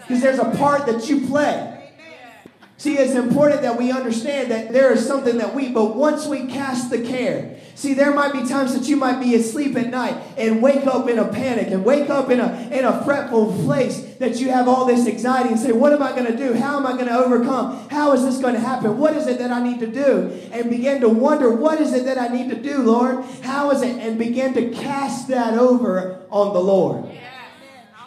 Because 0.00 0.20
there's 0.20 0.40
a 0.40 0.50
part 0.56 0.86
that 0.86 1.08
you 1.08 1.28
play. 1.28 1.83
See, 2.76 2.98
it's 2.98 3.14
important 3.14 3.62
that 3.62 3.78
we 3.78 3.92
understand 3.92 4.50
that 4.50 4.72
there 4.72 4.92
is 4.92 5.06
something 5.06 5.38
that 5.38 5.54
we, 5.54 5.70
but 5.70 5.94
once 5.94 6.26
we 6.26 6.46
cast 6.46 6.90
the 6.90 7.00
care, 7.00 7.56
see, 7.76 7.94
there 7.94 8.12
might 8.12 8.32
be 8.32 8.44
times 8.44 8.74
that 8.74 8.88
you 8.88 8.96
might 8.96 9.20
be 9.20 9.36
asleep 9.36 9.76
at 9.76 9.90
night 9.90 10.20
and 10.36 10.60
wake 10.60 10.84
up 10.84 11.08
in 11.08 11.20
a 11.20 11.28
panic 11.28 11.68
and 11.68 11.84
wake 11.84 12.10
up 12.10 12.30
in 12.30 12.40
a, 12.40 12.68
in 12.72 12.84
a 12.84 13.04
fretful 13.04 13.52
place 13.64 14.16
that 14.16 14.40
you 14.40 14.50
have 14.50 14.66
all 14.66 14.86
this 14.86 15.06
anxiety 15.06 15.50
and 15.50 15.58
say, 15.58 15.70
What 15.70 15.92
am 15.92 16.02
I 16.02 16.10
going 16.12 16.26
to 16.26 16.36
do? 16.36 16.52
How 16.54 16.76
am 16.76 16.84
I 16.84 16.94
going 16.94 17.06
to 17.06 17.16
overcome? 17.16 17.88
How 17.90 18.12
is 18.12 18.24
this 18.24 18.38
going 18.38 18.54
to 18.54 18.60
happen? 18.60 18.98
What 18.98 19.14
is 19.14 19.28
it 19.28 19.38
that 19.38 19.52
I 19.52 19.62
need 19.62 19.78
to 19.78 19.86
do? 19.86 20.32
And 20.50 20.68
begin 20.68 21.00
to 21.02 21.08
wonder, 21.08 21.54
What 21.54 21.80
is 21.80 21.92
it 21.92 22.04
that 22.06 22.18
I 22.18 22.26
need 22.26 22.50
to 22.50 22.56
do, 22.56 22.78
Lord? 22.78 23.24
How 23.42 23.70
is 23.70 23.82
it? 23.82 23.96
And 23.98 24.18
begin 24.18 24.52
to 24.54 24.70
cast 24.70 25.28
that 25.28 25.56
over 25.56 26.20
on 26.28 26.52
the 26.52 26.60
Lord. 26.60 27.04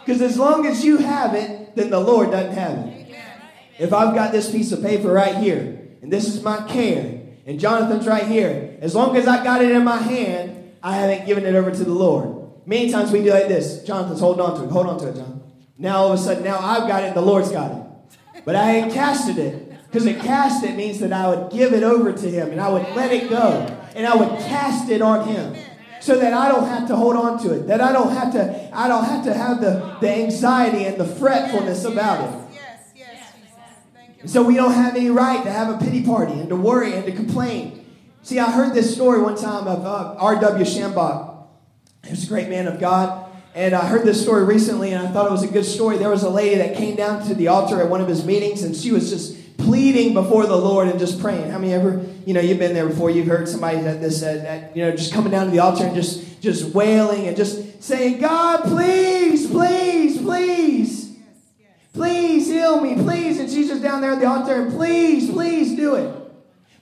Because 0.04 0.20
as 0.20 0.38
long 0.38 0.66
as 0.66 0.84
you 0.84 0.98
have 0.98 1.34
it, 1.34 1.74
then 1.74 1.88
the 1.88 2.00
Lord 2.00 2.30
doesn't 2.30 2.52
have 2.52 2.86
it. 2.86 2.97
If 3.78 3.92
I've 3.92 4.14
got 4.14 4.32
this 4.32 4.50
piece 4.50 4.72
of 4.72 4.82
paper 4.82 5.12
right 5.12 5.36
here, 5.36 5.78
and 6.02 6.12
this 6.12 6.26
is 6.26 6.42
my 6.42 6.66
care, 6.68 7.20
and 7.46 7.60
Jonathan's 7.60 8.06
right 8.06 8.26
here, 8.26 8.76
as 8.80 8.94
long 8.94 9.16
as 9.16 9.28
I 9.28 9.42
got 9.44 9.62
it 9.62 9.70
in 9.70 9.84
my 9.84 9.98
hand, 9.98 10.72
I 10.82 10.96
haven't 10.96 11.26
given 11.26 11.46
it 11.46 11.54
over 11.54 11.70
to 11.70 11.84
the 11.84 11.92
Lord. 11.92 12.50
Many 12.66 12.90
times 12.90 13.12
we 13.12 13.22
do 13.22 13.30
like 13.30 13.48
this. 13.48 13.82
Jonathan's 13.84 14.20
holding 14.20 14.42
on 14.42 14.58
to 14.58 14.64
it. 14.64 14.70
Hold 14.70 14.86
on 14.86 14.98
to 14.98 15.08
it, 15.08 15.16
John. 15.16 15.42
Now 15.78 15.98
all 15.98 16.12
of 16.12 16.18
a 16.18 16.22
sudden, 16.22 16.44
now 16.44 16.58
I've 16.58 16.88
got 16.88 17.04
it, 17.04 17.14
the 17.14 17.22
Lord's 17.22 17.50
got 17.50 17.70
it. 17.70 18.42
But 18.44 18.56
I 18.56 18.76
ain't 18.76 18.92
casted 18.92 19.38
it. 19.38 19.68
Because 19.86 20.04
to 20.04 20.14
cast 20.14 20.64
it 20.64 20.76
means 20.76 20.98
that 20.98 21.12
I 21.12 21.28
would 21.28 21.50
give 21.50 21.72
it 21.72 21.82
over 21.82 22.12
to 22.12 22.30
him 22.30 22.50
and 22.50 22.60
I 22.60 22.68
would 22.68 22.82
let 22.94 23.10
it 23.12 23.30
go. 23.30 23.66
And 23.94 24.06
I 24.06 24.14
would 24.14 24.28
cast 24.40 24.90
it 24.90 25.00
on 25.00 25.26
him. 25.26 25.56
So 26.00 26.18
that 26.18 26.32
I 26.32 26.48
don't 26.48 26.66
have 26.66 26.86
to 26.88 26.96
hold 26.96 27.16
on 27.16 27.42
to 27.42 27.54
it. 27.54 27.66
That 27.68 27.80
I 27.80 27.92
don't 27.92 28.12
have 28.12 28.32
to, 28.32 28.76
I 28.76 28.86
don't 28.88 29.04
have 29.04 29.24
to 29.24 29.34
have 29.34 29.60
the, 29.60 29.96
the 30.00 30.10
anxiety 30.10 30.84
and 30.84 30.98
the 30.98 31.06
fretfulness 31.06 31.84
about 31.84 32.28
it. 32.28 32.47
So 34.26 34.42
we 34.42 34.56
don't 34.56 34.72
have 34.72 34.96
any 34.96 35.10
right 35.10 35.42
to 35.44 35.50
have 35.50 35.80
a 35.80 35.84
pity 35.84 36.02
party 36.02 36.32
and 36.32 36.48
to 36.48 36.56
worry 36.56 36.94
and 36.94 37.04
to 37.06 37.12
complain. 37.12 37.84
See, 38.22 38.38
I 38.38 38.50
heard 38.50 38.74
this 38.74 38.92
story 38.92 39.22
one 39.22 39.36
time 39.36 39.66
of 39.68 39.84
uh, 39.84 40.16
R.W. 40.18 40.64
Schambach. 40.64 41.36
He 42.04 42.10
was 42.10 42.24
a 42.24 42.28
great 42.28 42.48
man 42.48 42.66
of 42.66 42.80
God. 42.80 43.26
And 43.54 43.74
I 43.74 43.86
heard 43.86 44.04
this 44.04 44.22
story 44.22 44.44
recently 44.44 44.92
and 44.92 45.06
I 45.06 45.10
thought 45.10 45.26
it 45.26 45.32
was 45.32 45.42
a 45.42 45.48
good 45.48 45.64
story. 45.64 45.98
There 45.98 46.10
was 46.10 46.22
a 46.22 46.30
lady 46.30 46.56
that 46.56 46.76
came 46.76 46.96
down 46.96 47.26
to 47.26 47.34
the 47.34 47.48
altar 47.48 47.80
at 47.80 47.88
one 47.88 48.00
of 48.00 48.08
his 48.08 48.24
meetings 48.24 48.62
and 48.62 48.74
she 48.76 48.92
was 48.92 49.10
just 49.10 49.56
pleading 49.56 50.14
before 50.14 50.46
the 50.46 50.56
Lord 50.56 50.88
and 50.88 50.98
just 50.98 51.20
praying. 51.20 51.50
How 51.50 51.58
many 51.58 51.72
ever, 51.72 52.04
you 52.24 52.34
know, 52.34 52.40
you've 52.40 52.58
been 52.58 52.74
there 52.74 52.88
before, 52.88 53.10
you've 53.10 53.26
heard 53.26 53.48
somebody 53.48 53.80
that 53.80 54.00
this, 54.00 54.22
uh, 54.22 54.34
that, 54.34 54.76
you 54.76 54.84
know, 54.84 54.92
just 54.92 55.12
coming 55.12 55.32
down 55.32 55.46
to 55.46 55.50
the 55.50 55.58
altar 55.58 55.84
and 55.84 55.94
just, 55.94 56.40
just 56.40 56.74
wailing 56.74 57.26
and 57.26 57.36
just 57.36 57.82
saying, 57.82 58.20
God, 58.20 58.62
please, 58.62 59.48
please, 59.48 60.18
please. 60.18 61.07
Please 61.98 62.46
heal 62.46 62.80
me, 62.80 62.94
please. 62.94 63.40
And 63.40 63.50
she's 63.50 63.66
just 63.66 63.82
down 63.82 64.00
there 64.00 64.12
at 64.12 64.20
the 64.20 64.26
altar, 64.26 64.62
and 64.62 64.72
please, 64.72 65.28
please 65.28 65.74
do 65.74 65.96
it. 65.96 66.14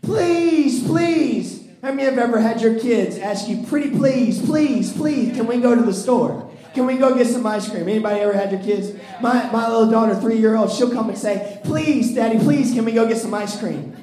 Please, 0.03 0.87
please. 0.87 1.67
How 1.81 1.91
many 1.93 2.03
have 2.03 2.19
ever 2.19 2.39
had 2.39 2.61
your 2.61 2.79
kids 2.79 3.17
ask 3.17 3.49
you, 3.49 3.65
pretty 3.67 3.97
please, 3.97 4.45
please, 4.45 4.93
please, 4.93 5.35
can 5.35 5.47
we 5.47 5.59
go 5.59 5.75
to 5.75 5.81
the 5.81 5.95
store? 5.95 6.51
Can 6.75 6.85
we 6.85 6.99
go 6.99 7.15
get 7.15 7.29
some 7.29 7.47
ice 7.47 7.67
cream? 7.67 7.89
Anybody 7.89 8.21
ever 8.21 8.35
had 8.35 8.53
your 8.53 8.61
kids? 8.61 8.93
My, 9.23 9.51
my 9.51 9.67
little 9.71 9.91
daughter, 9.91 10.15
three 10.15 10.37
year 10.37 10.55
old, 10.55 10.71
she'll 10.71 10.93
come 10.93 11.09
and 11.09 11.17
say, 11.17 11.63
Please, 11.65 12.15
Daddy, 12.15 12.39
please, 12.39 12.75
can 12.75 12.85
we 12.85 12.93
go 12.93 13.09
get 13.09 13.17
some 13.17 13.33
ice 13.33 13.59
cream? 13.59 13.97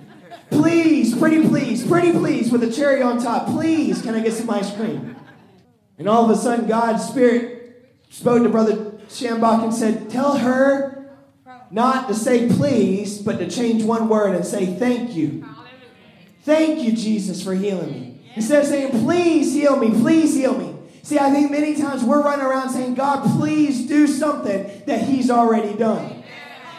Please, 0.50 1.15
pretty 1.15 1.48
please, 1.48 1.86
pretty 1.86 2.12
please, 2.12 2.51
with 2.51 2.63
a 2.63 2.72
cherry 2.72 3.03
on 3.03 3.22
top. 3.22 3.46
Please, 3.50 4.01
can 4.01 4.15
I 4.15 4.22
get 4.22 4.34
some 4.34 4.50
ice 4.50 4.75
cream? 4.75 5.15
And 6.00 6.10
all 6.10 6.25
of 6.25 6.36
a 6.36 6.41
sudden, 6.41 6.67
God's 6.67 7.05
Spirit 7.05 7.93
spoke 8.10 8.41
to 8.41 8.50
Brother 8.50 8.74
Schambach 9.10 9.63
and 9.63 9.74
said, 9.74 10.10
Tell 10.10 10.38
her 10.38 10.93
not 11.74 12.08
to 12.08 12.13
say 12.13 12.48
please, 12.48 13.18
but 13.18 13.39
to 13.39 13.50
change 13.50 13.84
one 13.84 14.08
word 14.08 14.36
and 14.36 14.46
say 14.46 14.65
thank 14.77 15.15
you. 15.15 15.44
Thank 16.44 16.84
you, 16.84 16.92
Jesus, 16.92 17.44
for 17.44 17.56
healing 17.56 17.92
me. 17.92 18.22
Instead 18.36 18.63
of 18.63 18.70
saying, 18.70 19.03
please 19.03 19.53
heal 19.53 19.75
me, 19.75 19.89
please 19.89 20.36
heal 20.36 20.56
me. 20.56 20.75
See, 21.01 21.18
I 21.18 21.32
think 21.32 21.50
many 21.51 21.75
times 21.75 22.03
we're 22.03 22.22
running 22.22 22.46
around 22.46 22.70
saying, 22.70 22.94
God, 22.94 23.24
please 23.39 23.88
do 23.88 24.06
something 24.08 24.84
that 24.86 25.01
He's 25.01 25.32
already 25.32 25.74
done. 25.74 26.24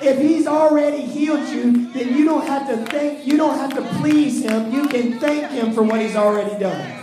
If 0.00 0.18
He's 0.18 0.46
already 0.46 1.02
healed 1.02 1.48
you, 1.48 1.92
then 1.92 2.16
you 2.16 2.24
don't 2.24 2.46
have 2.46 2.68
to 2.68 2.76
thank, 2.86 3.26
you 3.26 3.36
don't 3.36 3.58
have 3.58 3.74
to 3.74 3.82
please 3.98 4.44
Him. 4.44 4.72
You 4.72 4.86
can 4.86 5.18
thank 5.18 5.50
Him 5.50 5.72
for 5.72 5.82
what 5.82 6.00
He's 6.00 6.16
already 6.16 6.58
done. 6.58 7.02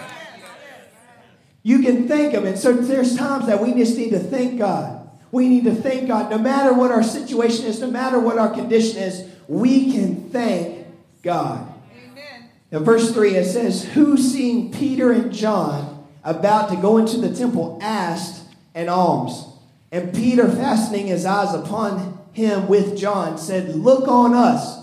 You 1.62 1.79
can 1.79 2.07
thank 2.07 2.33
Him. 2.33 2.45
And 2.45 2.57
so 2.57 2.71
there's 2.74 3.17
times 3.17 3.48
that 3.48 3.62
we 3.62 3.74
just 3.74 3.98
need 3.98 4.12
to 4.12 4.19
thank 4.19 4.57
God. 4.57 5.00
We 5.31 5.47
need 5.47 5.63
to 5.63 5.73
thank 5.73 6.07
God. 6.07 6.29
No 6.29 6.38
matter 6.38 6.73
what 6.73 6.91
our 6.91 7.03
situation 7.03 7.65
is, 7.65 7.79
no 7.79 7.89
matter 7.89 8.19
what 8.19 8.38
our 8.38 8.50
condition 8.50 9.01
is, 9.01 9.27
we 9.47 9.91
can 9.91 10.29
thank 10.29 10.85
God. 11.23 11.73
Amen. 11.95 12.50
In 12.71 12.83
verse 12.83 13.13
3, 13.13 13.35
it 13.35 13.45
says, 13.45 13.85
Who 13.93 14.17
seeing 14.17 14.71
Peter 14.71 15.11
and 15.11 15.33
John 15.33 16.05
about 16.23 16.69
to 16.69 16.75
go 16.75 16.97
into 16.97 17.17
the 17.17 17.33
temple 17.33 17.79
asked 17.81 18.43
an 18.75 18.89
alms. 18.89 19.45
And 19.91 20.13
Peter, 20.13 20.50
fastening 20.50 21.07
his 21.07 21.25
eyes 21.25 21.53
upon 21.53 22.19
him 22.33 22.67
with 22.67 22.97
John, 22.97 23.38
said, 23.38 23.75
Look 23.75 24.07
on 24.07 24.33
us. 24.33 24.79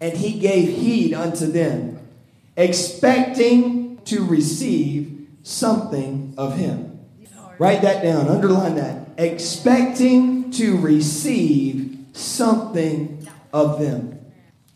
And 0.00 0.16
he 0.16 0.38
gave 0.38 0.68
heed 0.78 1.12
unto 1.12 1.46
them, 1.46 1.98
expecting 2.56 3.98
to 4.06 4.24
receive 4.24 5.28
something 5.42 6.34
of 6.38 6.56
him. 6.56 6.98
Write 7.58 7.82
that 7.82 8.02
down, 8.02 8.28
underline 8.28 8.76
that 8.76 8.99
expecting 9.20 10.50
to 10.52 10.78
receive 10.78 11.98
something 12.12 13.28
of 13.52 13.78
them. 13.78 14.18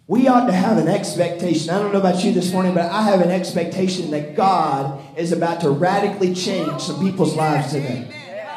We 0.06 0.28
ought 0.28 0.46
to 0.46 0.52
have 0.52 0.76
an 0.76 0.86
expectation. 0.86 1.70
I 1.70 1.78
don't 1.78 1.92
know 1.92 1.98
about 1.98 2.22
you 2.22 2.32
this 2.32 2.52
morning, 2.52 2.74
but 2.74 2.90
I 2.90 3.04
have 3.04 3.22
an 3.22 3.30
expectation 3.30 4.10
that 4.10 4.36
God 4.36 5.02
is 5.16 5.32
about 5.32 5.62
to 5.62 5.70
radically 5.70 6.34
change 6.34 6.82
some 6.82 7.00
people's 7.00 7.34
lives 7.34 7.72
today. 7.72 8.14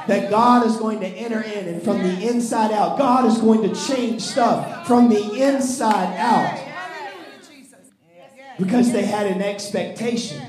That 0.08 0.30
God 0.30 0.66
is 0.66 0.76
going 0.76 1.00
to 1.00 1.08
enter 1.08 1.42
in 1.42 1.68
and 1.68 1.82
from 1.82 2.04
the 2.04 2.28
inside 2.28 2.72
out, 2.72 2.98
God 2.98 3.26
is 3.26 3.38
going 3.38 3.62
to 3.62 3.88
change 3.88 4.22
stuff 4.22 4.86
from 4.88 5.08
the 5.08 5.42
inside 5.42 6.18
out. 6.18 6.66
Because 8.60 8.92
they 8.92 9.06
had 9.06 9.28
an 9.28 9.42
expectation. 9.42 10.42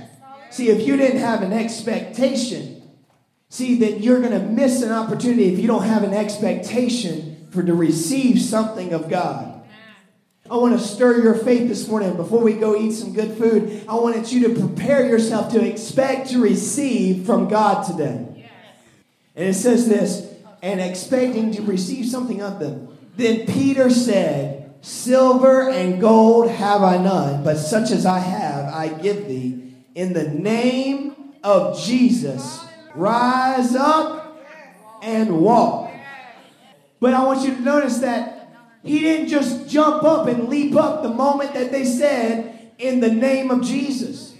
See, 0.50 0.70
if 0.70 0.84
you 0.84 0.96
didn't 0.96 1.20
have 1.20 1.42
an 1.42 1.52
expectation, 1.52 2.77
see, 3.48 3.76
then 3.76 4.02
you're 4.02 4.20
going 4.20 4.32
to 4.32 4.40
miss 4.40 4.82
an 4.82 4.92
opportunity 4.92 5.52
if 5.52 5.58
you 5.58 5.66
don't 5.66 5.84
have 5.84 6.02
an 6.02 6.14
expectation 6.14 7.46
for 7.50 7.62
to 7.62 7.74
receive 7.74 8.40
something 8.40 8.92
of 8.92 9.08
God. 9.08 9.54
I 10.50 10.56
want 10.56 10.78
to 10.78 10.84
stir 10.84 11.22
your 11.22 11.34
faith 11.34 11.68
this 11.68 11.86
morning 11.88 12.16
before 12.16 12.40
we 12.42 12.54
go 12.54 12.74
eat 12.74 12.92
some 12.92 13.12
good 13.12 13.36
food. 13.36 13.84
I 13.86 13.94
wanted 13.96 14.32
you 14.32 14.48
to 14.48 14.60
prepare 14.60 15.06
yourself 15.06 15.52
to 15.52 15.62
expect 15.62 16.30
to 16.30 16.40
receive 16.40 17.26
from 17.26 17.48
God 17.48 17.86
today. 17.86 18.48
And 19.36 19.46
it 19.48 19.54
says 19.54 19.88
this, 19.88 20.34
and 20.62 20.80
expecting 20.80 21.52
to 21.52 21.62
receive 21.62 22.06
something 22.06 22.42
of 22.42 22.58
them. 22.58 22.96
Then 23.16 23.46
Peter 23.46 23.90
said, 23.90 24.74
Silver 24.80 25.68
and 25.68 26.00
gold 26.00 26.50
have 26.50 26.82
I 26.82 26.96
none, 26.98 27.44
but 27.44 27.56
such 27.56 27.90
as 27.90 28.06
I 28.06 28.20
have, 28.20 28.72
I 28.72 28.88
give 28.88 29.28
thee. 29.28 29.74
In 29.94 30.12
the 30.12 30.28
name 30.28 31.34
of 31.42 31.78
Jesus, 31.80 32.64
rise 32.98 33.74
up 33.74 34.40
and 35.02 35.40
walk. 35.40 35.90
But 37.00 37.14
I 37.14 37.24
want 37.24 37.46
you 37.46 37.54
to 37.54 37.60
notice 37.60 37.98
that 37.98 38.50
he 38.82 39.00
didn't 39.00 39.28
just 39.28 39.68
jump 39.68 40.02
up 40.02 40.26
and 40.26 40.48
leap 40.48 40.74
up 40.76 41.02
the 41.02 41.10
moment 41.10 41.54
that 41.54 41.70
they 41.70 41.84
said, 41.84 42.58
in 42.78 43.00
the 43.00 43.10
name 43.10 43.50
of 43.50 43.62
Jesus. 43.62 44.34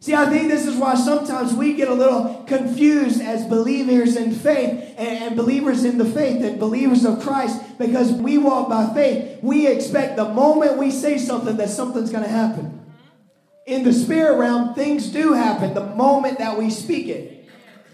See, 0.00 0.14
I 0.14 0.30
think 0.30 0.48
this 0.48 0.66
is 0.66 0.76
why 0.76 0.94
sometimes 0.94 1.52
we 1.52 1.74
get 1.74 1.88
a 1.88 1.94
little 1.94 2.42
confused 2.46 3.20
as 3.20 3.46
believers 3.46 4.16
in 4.16 4.32
faith 4.32 4.94
and, 4.96 5.36
believers 5.36 5.84
in 5.84 5.98
the 5.98 6.06
faith 6.06 6.42
and 6.42 6.58
believers 6.58 7.04
of 7.04 7.20
Christ 7.20 7.78
because 7.78 8.12
we 8.12 8.38
walk 8.38 8.68
by 8.68 8.92
faith. 8.94 9.42
We 9.42 9.66
expect 9.66 10.16
the 10.16 10.28
moment 10.28 10.78
we 10.78 10.90
say 10.90 11.18
something 11.18 11.56
that 11.58 11.68
something's 11.68 12.10
going 12.10 12.24
to 12.24 12.30
happen. 12.30 12.80
In 13.66 13.84
the 13.84 13.92
spirit 13.92 14.38
realm, 14.38 14.74
things 14.74 15.08
do 15.08 15.34
happen 15.34 15.74
the 15.74 15.84
moment 15.94 16.38
that 16.38 16.58
we 16.58 16.70
speak 16.70 17.08
it. 17.08 17.39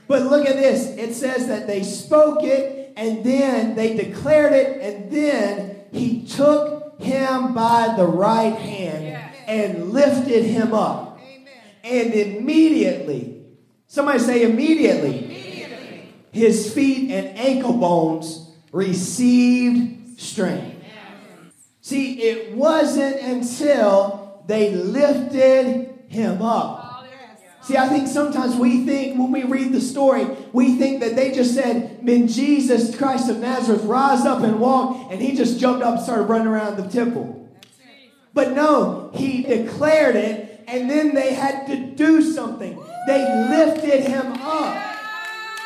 But 0.08 0.22
look 0.24 0.46
at 0.46 0.56
this. 0.56 0.96
It 0.96 1.14
says 1.14 1.48
that 1.48 1.66
they 1.66 1.82
spoke 1.82 2.42
it 2.42 2.92
and 2.96 3.24
then 3.24 3.74
they 3.74 3.96
declared 3.96 4.52
it 4.52 4.80
and 4.80 5.10
then 5.10 5.76
he 5.92 6.26
took 6.26 7.00
him 7.00 7.54
by 7.54 7.94
the 7.96 8.06
right 8.06 8.54
hand 8.54 9.34
and 9.46 9.90
lifted 9.90 10.44
him 10.44 10.72
up. 10.72 11.20
And 11.84 12.12
immediately, 12.12 13.44
somebody 13.86 14.18
say 14.18 14.42
immediately, 14.42 15.24
immediately, 15.24 16.08
his 16.32 16.72
feet 16.72 17.10
and 17.10 17.38
ankle 17.38 17.74
bones 17.74 18.50
received 18.72 20.20
strength. 20.20 20.74
See, 21.80 22.20
it 22.22 22.56
wasn't 22.56 23.20
until 23.20 24.42
they 24.46 24.74
lifted 24.74 25.94
him 26.08 26.42
up 26.42 26.85
See, 27.66 27.76
I 27.76 27.88
think 27.88 28.06
sometimes 28.06 28.54
we 28.54 28.86
think 28.86 29.18
when 29.18 29.32
we 29.32 29.42
read 29.42 29.72
the 29.72 29.80
story, 29.80 30.24
we 30.52 30.76
think 30.76 31.00
that 31.00 31.16
they 31.16 31.32
just 31.32 31.52
said, 31.52 31.98
"When 32.00 32.28
Jesus 32.28 32.94
Christ 32.96 33.28
of 33.28 33.40
Nazareth 33.40 33.82
rise 33.82 34.24
up 34.24 34.44
and 34.44 34.60
walk," 34.60 35.08
and 35.10 35.20
he 35.20 35.34
just 35.34 35.58
jumped 35.58 35.82
up 35.82 35.94
and 35.96 36.00
started 36.00 36.24
running 36.24 36.46
around 36.46 36.76
the 36.76 36.88
temple. 36.88 37.48
But 38.32 38.54
no, 38.54 39.10
he 39.14 39.42
declared 39.42 40.14
it, 40.14 40.60
and 40.68 40.88
then 40.88 41.12
they 41.12 41.34
had 41.34 41.66
to 41.66 41.76
do 41.76 42.22
something. 42.22 42.78
They 43.08 43.22
lifted 43.50 44.02
him 44.02 44.34
up. 44.44 44.76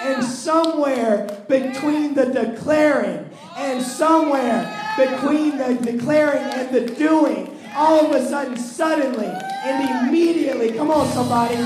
And 0.03 0.25
somewhere 0.25 1.27
between 1.49 2.15
the 2.15 2.27
declaring 2.27 3.27
and 3.59 3.83
somewhere 3.83 4.73
between 4.97 5.59
the 5.59 5.75
declaring 5.75 6.45
and 6.45 6.71
the 6.71 6.81
doing, 6.81 7.51
all 7.77 8.07
of 8.07 8.13
a 8.13 8.27
sudden, 8.27 8.57
suddenly, 8.57 9.31
and 9.65 10.09
immediately, 10.09 10.73
come 10.73 10.91
on, 10.91 11.07
somebody, 11.13 11.59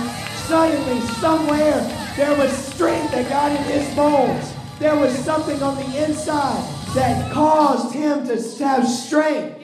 suddenly, 0.46 1.00
somewhere, 1.18 1.80
there 2.16 2.36
was 2.36 2.52
strength 2.52 3.12
that 3.12 3.28
got 3.28 3.52
in 3.52 3.62
his 3.64 3.94
bones. 3.94 4.52
There 4.78 4.96
was 4.96 5.16
something 5.18 5.62
on 5.62 5.76
the 5.76 6.04
inside 6.04 6.62
that 6.94 7.32
caused 7.32 7.94
him 7.94 8.26
to 8.26 8.64
have 8.64 8.86
strength. 8.86 9.60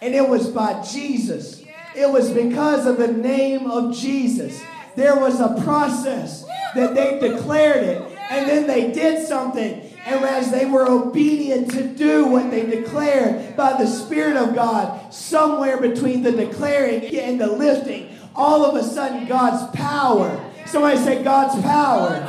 And 0.00 0.14
it 0.14 0.28
was 0.28 0.48
by 0.48 0.82
Jesus. 0.82 1.62
It 1.94 2.10
was 2.10 2.30
because 2.30 2.86
of 2.86 2.98
the 2.98 3.12
name 3.12 3.70
of 3.70 3.96
Jesus. 3.96 4.60
There 4.94 5.16
was 5.16 5.40
a 5.40 5.60
process 5.62 6.44
that 6.74 6.94
they 6.94 7.18
declared 7.18 7.84
it, 7.84 8.18
and 8.30 8.48
then 8.48 8.66
they 8.66 8.92
did 8.92 9.26
something. 9.26 9.82
And 10.06 10.24
as 10.24 10.52
they 10.52 10.66
were 10.66 10.88
obedient 10.88 11.70
to 11.72 11.82
do 11.82 12.26
what 12.26 12.50
they 12.50 12.64
declared 12.64 13.56
by 13.56 13.72
the 13.72 13.86
Spirit 13.86 14.36
of 14.36 14.54
God, 14.54 15.12
somewhere 15.12 15.80
between 15.80 16.22
the 16.22 16.32
declaring 16.32 17.04
and 17.16 17.40
the 17.40 17.48
lifting, 17.48 18.15
all 18.36 18.64
of 18.64 18.76
a 18.76 18.82
sudden 18.82 19.26
God's 19.26 19.74
power, 19.76 20.52
somebody 20.66 20.98
say 20.98 21.22
God's 21.22 21.60
power 21.62 22.20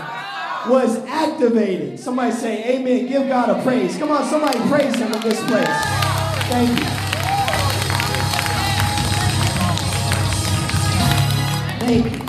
was 0.70 0.98
activated. 1.06 2.00
Somebody 2.00 2.32
say 2.32 2.78
amen. 2.78 3.08
Give 3.08 3.28
God 3.28 3.50
a 3.50 3.62
praise. 3.62 3.98
Come 3.98 4.12
on, 4.12 4.26
somebody 4.26 4.60
praise 4.70 4.96
him 4.96 5.14
in 5.14 5.22
this 5.22 5.40
place. 5.46 5.68
Thank 6.50 6.80
you. 6.80 6.86
Thank 11.80 12.12
you. 12.12 12.28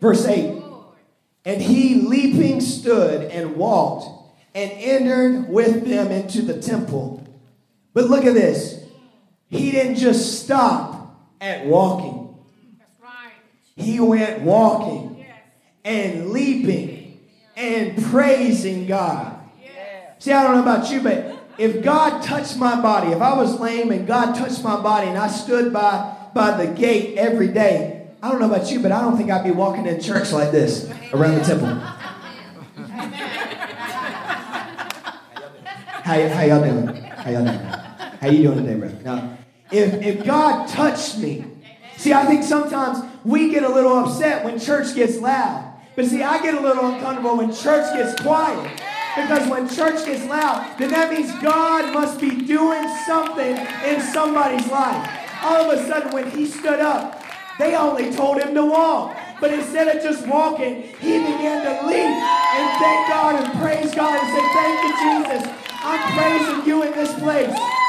Verse 0.00 0.26
8. 0.26 0.62
And 1.44 1.62
he 1.62 1.96
leaping 1.96 2.60
stood 2.60 3.30
and 3.30 3.56
walked 3.56 4.08
and 4.54 4.70
entered 4.72 5.48
with 5.48 5.86
them 5.86 6.10
into 6.10 6.42
the 6.42 6.60
temple. 6.60 7.26
But 7.92 8.06
look 8.06 8.24
at 8.24 8.34
this. 8.34 8.82
He 9.48 9.70
didn't 9.70 9.96
just 9.96 10.42
stop 10.42 10.95
at 11.40 11.66
walking. 11.66 12.34
He 13.76 14.00
went 14.00 14.40
walking 14.42 15.26
and 15.84 16.30
leaping 16.30 17.20
and 17.56 18.02
praising 18.04 18.86
God. 18.86 19.34
See, 20.18 20.32
I 20.32 20.42
don't 20.42 20.54
know 20.54 20.62
about 20.62 20.90
you, 20.90 21.00
but 21.02 21.36
if 21.58 21.82
God 21.84 22.22
touched 22.22 22.56
my 22.56 22.80
body, 22.80 23.12
if 23.12 23.20
I 23.20 23.36
was 23.36 23.60
lame 23.60 23.90
and 23.90 24.06
God 24.06 24.34
touched 24.34 24.64
my 24.64 24.80
body 24.80 25.08
and 25.08 25.18
I 25.18 25.28
stood 25.28 25.72
by, 25.72 26.16
by 26.34 26.64
the 26.64 26.72
gate 26.72 27.18
every 27.18 27.48
day, 27.48 28.08
I 28.22 28.30
don't 28.30 28.40
know 28.40 28.52
about 28.52 28.70
you, 28.70 28.80
but 28.80 28.92
I 28.92 29.02
don't 29.02 29.16
think 29.16 29.30
I'd 29.30 29.44
be 29.44 29.50
walking 29.50 29.86
in 29.86 30.00
church 30.00 30.32
like 30.32 30.50
this 30.52 30.90
around 31.12 31.34
the 31.34 31.44
temple. 31.44 31.68
How, 36.02 36.28
how 36.28 36.42
y'all 36.42 36.62
doing? 36.62 37.02
How 37.02 37.30
y'all 37.30 37.44
doing? 37.44 37.58
How 37.58 38.28
you 38.28 38.42
doing 38.42 38.64
today, 38.64 38.78
brother? 38.78 38.98
Now, 39.04 39.35
if, 39.70 39.94
if 40.02 40.24
God 40.24 40.68
touched 40.68 41.18
me, 41.18 41.44
see, 41.96 42.12
I 42.12 42.24
think 42.26 42.44
sometimes 42.44 42.98
we 43.24 43.50
get 43.50 43.64
a 43.64 43.68
little 43.68 43.92
upset 43.92 44.44
when 44.44 44.58
church 44.60 44.94
gets 44.94 45.18
loud. 45.18 45.72
But 45.96 46.06
see, 46.06 46.22
I 46.22 46.40
get 46.42 46.54
a 46.54 46.60
little 46.60 46.86
uncomfortable 46.86 47.38
when 47.38 47.52
church 47.52 47.92
gets 47.94 48.20
quiet. 48.20 48.70
Because 49.16 49.48
when 49.48 49.66
church 49.68 50.04
gets 50.04 50.26
loud, 50.26 50.78
then 50.78 50.90
that 50.90 51.10
means 51.10 51.32
God 51.42 51.94
must 51.94 52.20
be 52.20 52.30
doing 52.42 52.86
something 53.06 53.56
in 53.86 54.00
somebody's 54.00 54.66
life. 54.70 55.10
All 55.42 55.70
of 55.70 55.78
a 55.78 55.86
sudden, 55.86 56.12
when 56.12 56.30
he 56.30 56.46
stood 56.46 56.80
up, 56.80 57.24
they 57.58 57.74
only 57.74 58.12
told 58.12 58.42
him 58.42 58.54
to 58.54 58.64
walk. 58.64 59.16
But 59.40 59.52
instead 59.52 59.88
of 59.88 60.02
just 60.02 60.26
walking, 60.26 60.82
he 61.00 61.18
began 61.18 61.64
to 61.64 61.86
leap 61.86 61.96
and 61.96 62.78
thank 62.78 63.08
God 63.08 63.42
and 63.42 63.58
praise 63.58 63.94
God 63.94 64.20
and 64.20 64.28
say, 64.28 64.44
Thank 64.52 64.82
you, 64.84 64.92
Jesus. 65.00 65.66
I'm 65.82 66.18
praising 66.18 66.66
you 66.66 66.82
in 66.82 66.92
this 66.92 67.14
place. 67.18 67.85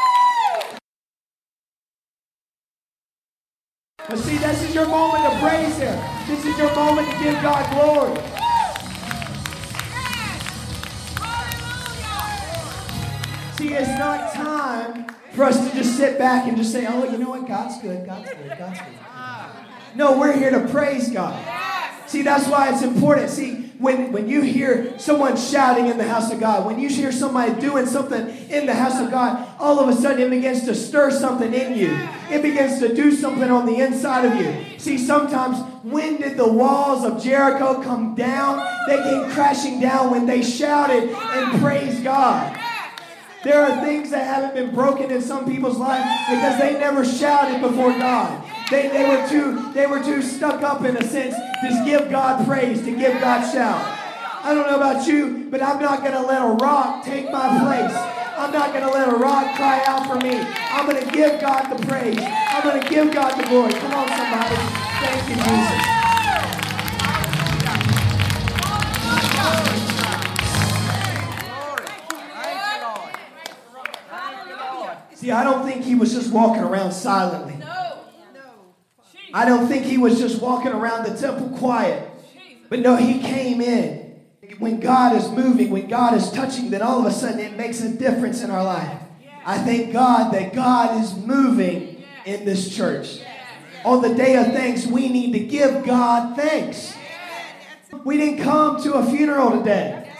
But 4.10 4.20
see, 4.20 4.38
this 4.38 4.64
is 4.64 4.74
your 4.74 4.88
moment 4.88 5.24
to 5.26 5.40
praise 5.40 5.78
Him. 5.78 6.00
This 6.28 6.46
is 6.46 6.58
your 6.58 6.74
moment 6.74 7.12
to 7.12 7.18
give 7.22 7.34
God 7.42 7.70
glory. 7.74 8.16
See, 13.58 13.74
it's 13.74 14.00
not 14.00 14.34
time 14.34 15.08
for 15.34 15.44
us 15.44 15.70
to 15.70 15.76
just 15.76 15.98
sit 15.98 16.18
back 16.18 16.48
and 16.48 16.56
just 16.56 16.72
say, 16.72 16.86
oh, 16.88 17.04
you 17.12 17.18
know 17.18 17.32
what? 17.32 17.48
God's 17.48 17.82
good. 17.82 18.06
God's 18.06 18.30
good. 18.30 18.58
God's 18.58 18.80
good. 18.80 19.96
No, 19.96 20.18
we're 20.18 20.38
here 20.38 20.52
to 20.52 20.68
praise 20.70 21.10
God. 21.10 21.77
See, 22.08 22.22
that's 22.22 22.48
why 22.48 22.74
it's 22.74 22.82
important. 22.82 23.30
See, 23.30 23.68
when, 23.80 24.12
when 24.12 24.28
you 24.28 24.42
hear 24.42 24.98
someone 24.98 25.38
shouting 25.38 25.88
in 25.88 25.98
the 25.98 26.08
house 26.08 26.32
of 26.32 26.40
God, 26.40 26.66
when 26.66 26.80
you 26.80 26.90
hear 26.90 27.12
somebody 27.12 27.60
doing 27.62 27.86
something 27.86 28.28
in 28.50 28.66
the 28.66 28.74
house 28.74 29.00
of 29.00 29.12
God, 29.12 29.48
all 29.60 29.80
of 29.80 29.88
a 29.88 29.94
sudden 29.94 30.20
it 30.20 30.30
begins 30.30 30.64
to 30.66 30.74
stir 30.74 31.12
something 31.12 31.54
in 31.54 31.78
you. 31.78 31.90
It 32.32 32.42
begins 32.42 32.80
to 32.80 32.96
do 32.96 33.12
something 33.12 33.52
on 33.52 33.66
the 33.66 33.76
inside 33.80 34.26
of 34.26 34.36
you. 34.40 34.80
See, 34.80 34.98
sometimes 34.98 35.60
when 35.84 36.18
did 36.18 36.38
the 36.38 36.52
walls 36.52 37.04
of 37.04 37.22
Jericho 37.22 37.84
come 37.84 38.16
down? 38.16 38.66
They 38.88 38.98
came 38.98 39.30
crashing 39.32 39.80
down 39.80 40.10
when 40.10 40.26
they 40.26 40.42
shouted 40.42 41.10
and 41.10 41.62
praised 41.62 42.04
God. 42.04 42.58
There 43.44 43.62
are 43.62 43.82
things 43.86 44.10
that 44.10 44.26
haven't 44.26 44.56
been 44.56 44.74
broken 44.74 45.12
in 45.12 45.22
some 45.22 45.46
people's 45.46 45.78
life 45.78 46.04
because 46.30 46.60
they 46.60 46.74
never 46.74 47.06
shouted 47.06 47.62
before 47.62 47.92
God. 47.92 48.44
They, 48.70 48.90
they, 48.90 49.08
were 49.08 49.28
too, 49.30 49.72
they 49.72 49.88
were 49.88 50.04
too 50.04 50.22
stuck 50.22 50.62
up 50.62 50.84
in 50.84 50.98
a 50.98 51.04
sense 51.04 51.36
to 51.36 51.84
give 51.86 52.10
God 52.10 52.46
praise, 52.46 52.84
to 52.84 52.92
give 52.92 53.22
God 53.22 53.50
shout. 53.50 53.82
I 54.44 54.54
don't 54.54 54.68
know 54.68 54.76
about 54.76 55.08
you, 55.08 55.48
but 55.50 55.62
I'm 55.62 55.82
not 55.82 56.02
going 56.02 56.12
to 56.12 56.22
let 56.22 56.42
a 56.42 56.54
rock 56.56 57.06
take 57.06 57.32
my 57.32 57.48
place. 57.64 57.96
I'm 58.38 58.52
not 58.52 58.74
going 58.74 58.84
to 58.84 58.92
let 58.92 59.08
a 59.08 59.16
rock 59.16 59.56
cry 59.56 59.82
out 59.86 60.06
for 60.06 60.16
me. 60.20 60.38
I'm 60.38 60.86
going 60.86 61.02
to 61.02 61.12
give 61.12 61.40
God 61.40 61.78
the 61.78 61.86
praise. 61.88 62.20
I'm 62.20 62.64
going 62.64 62.82
to 62.82 62.90
give 62.90 63.14
God 63.14 63.42
the 63.42 63.48
glory. 63.48 63.72
Come 63.74 63.94
on, 63.94 64.08
somebody. 64.10 64.56
Thank 65.00 65.30
you, 65.30 65.36
Jesus. 65.36 65.98
See, 75.16 75.32
I 75.32 75.44
don't 75.44 75.66
think 75.66 75.84
he 75.84 75.96
was 75.96 76.14
just 76.14 76.32
walking 76.32 76.64
around 76.64 76.92
silently. 76.92 77.57
I 79.34 79.46
don't 79.46 79.68
think 79.68 79.86
he 79.86 79.98
was 79.98 80.20
just 80.20 80.42
walking 80.42 80.72
around 80.72 81.06
the 81.06 81.18
temple 81.18 81.58
quiet. 81.58 82.10
But 82.70 82.80
no, 82.80 82.96
he 82.96 83.20
came 83.20 83.62
in. 83.62 84.22
When 84.60 84.80
God 84.80 85.16
is 85.16 85.30
moving, 85.30 85.70
when 85.70 85.88
God 85.88 86.16
is 86.16 86.32
touching, 86.32 86.70
then 86.70 86.82
all 86.82 87.00
of 87.00 87.06
a 87.06 87.12
sudden 87.12 87.40
it 87.40 87.58
makes 87.58 87.82
a 87.82 87.90
difference 87.90 88.42
in 88.42 88.50
our 88.50 88.64
life. 88.64 89.02
I 89.46 89.58
thank 89.60 89.94
God 89.94 90.34
that 90.34 90.54
God 90.54 91.02
is 91.02 91.16
moving 91.16 92.04
in 92.26 92.46
this 92.46 92.76
church. 92.76 93.20
On 93.86 94.02
the 94.02 94.14
day 94.14 94.36
of 94.36 94.48
thanks, 94.48 94.86
we 94.86 95.10
need 95.10 95.34
to 95.34 95.40
give 95.40 95.86
God 95.86 96.36
thanks. 96.36 96.96
We 98.04 98.18
didn't 98.18 98.44
come 98.44 98.82
to 98.84 98.94
a 98.96 99.06
funeral 99.06 99.60
today. 99.60 100.12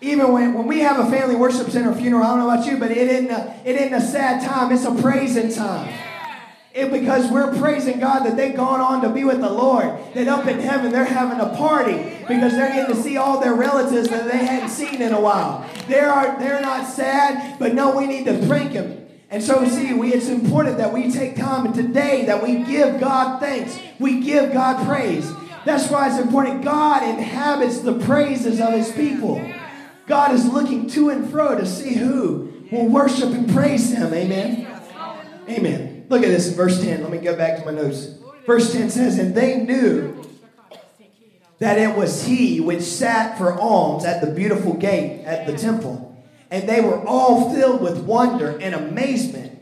Even 0.00 0.32
when, 0.32 0.54
when 0.54 0.66
we 0.66 0.80
have 0.80 0.98
a 0.98 1.08
family 1.10 1.36
worship 1.36 1.70
center 1.70 1.94
funeral, 1.94 2.24
I 2.24 2.28
don't 2.28 2.38
know 2.40 2.50
about 2.50 2.66
you, 2.66 2.76
but 2.76 2.90
it 2.90 2.96
isn't 2.96 3.30
a, 3.30 3.60
it 3.64 3.76
isn't 3.76 3.94
a 3.94 4.00
sad 4.00 4.42
time. 4.42 4.72
It's 4.72 4.84
a 4.84 4.94
praising 4.94 5.52
time. 5.52 6.11
It 6.74 6.90
because 6.90 7.30
we're 7.30 7.54
praising 7.58 8.00
God 8.00 8.20
that 8.24 8.36
they've 8.36 8.56
gone 8.56 8.80
on 8.80 9.02
to 9.02 9.10
be 9.10 9.24
with 9.24 9.40
the 9.40 9.50
Lord. 9.50 9.98
That 10.14 10.26
up 10.26 10.46
in 10.46 10.58
heaven 10.58 10.90
they're 10.90 11.04
having 11.04 11.38
a 11.38 11.54
party 11.54 11.96
because 12.26 12.52
they're 12.52 12.72
getting 12.72 12.94
to 12.94 13.02
see 13.02 13.18
all 13.18 13.40
their 13.40 13.54
relatives 13.54 14.08
that 14.08 14.30
they 14.30 14.38
hadn't 14.38 14.70
seen 14.70 15.02
in 15.02 15.12
a 15.12 15.20
while. 15.20 15.68
They 15.86 16.00
are 16.00 16.38
they're 16.38 16.62
not 16.62 16.86
sad, 16.86 17.58
but 17.58 17.74
no, 17.74 17.96
we 17.96 18.06
need 18.06 18.24
to 18.24 18.38
thank 18.46 18.72
Him. 18.72 19.06
And 19.28 19.42
so, 19.42 19.66
see, 19.66 19.94
we, 19.94 20.12
it's 20.12 20.28
important 20.28 20.76
that 20.76 20.92
we 20.92 21.10
take 21.10 21.36
time 21.36 21.64
and 21.64 21.74
today 21.74 22.26
that 22.26 22.42
we 22.42 22.64
give 22.64 23.00
God 23.00 23.40
thanks. 23.40 23.78
We 23.98 24.20
give 24.20 24.52
God 24.52 24.86
praise. 24.86 25.32
That's 25.64 25.90
why 25.90 26.08
it's 26.08 26.18
important. 26.18 26.62
God 26.62 27.02
inhabits 27.02 27.80
the 27.80 27.98
praises 28.00 28.60
of 28.60 28.72
His 28.72 28.92
people. 28.92 29.42
God 30.06 30.32
is 30.32 30.46
looking 30.46 30.86
to 30.90 31.08
and 31.08 31.30
fro 31.30 31.56
to 31.56 31.64
see 31.64 31.94
who 31.94 32.52
will 32.70 32.88
worship 32.88 33.30
and 33.30 33.50
praise 33.50 33.92
Him. 33.92 34.12
Amen. 34.12 34.66
Amen. 35.48 35.91
Look 36.12 36.24
at 36.24 36.28
this 36.28 36.48
in 36.48 36.54
verse 36.56 36.78
10. 36.78 37.00
Let 37.00 37.10
me 37.10 37.16
go 37.16 37.34
back 37.34 37.58
to 37.58 37.64
my 37.64 37.72
notes. 37.72 38.08
Verse 38.44 38.70
10 38.70 38.90
says, 38.90 39.18
And 39.18 39.34
they 39.34 39.56
knew 39.56 40.22
that 41.58 41.78
it 41.78 41.96
was 41.96 42.26
he 42.26 42.60
which 42.60 42.82
sat 42.82 43.38
for 43.38 43.58
alms 43.58 44.04
at 44.04 44.20
the 44.20 44.30
beautiful 44.30 44.74
gate 44.74 45.24
at 45.24 45.46
the 45.46 45.56
temple. 45.56 46.22
And 46.50 46.68
they 46.68 46.82
were 46.82 47.02
all 47.06 47.54
filled 47.54 47.80
with 47.80 48.00
wonder 48.00 48.58
and 48.60 48.74
amazement 48.74 49.58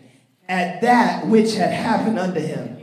at 0.48 0.80
that 0.80 1.28
which 1.28 1.54
had 1.54 1.72
happened 1.72 2.18
unto 2.18 2.40
him. 2.40 2.80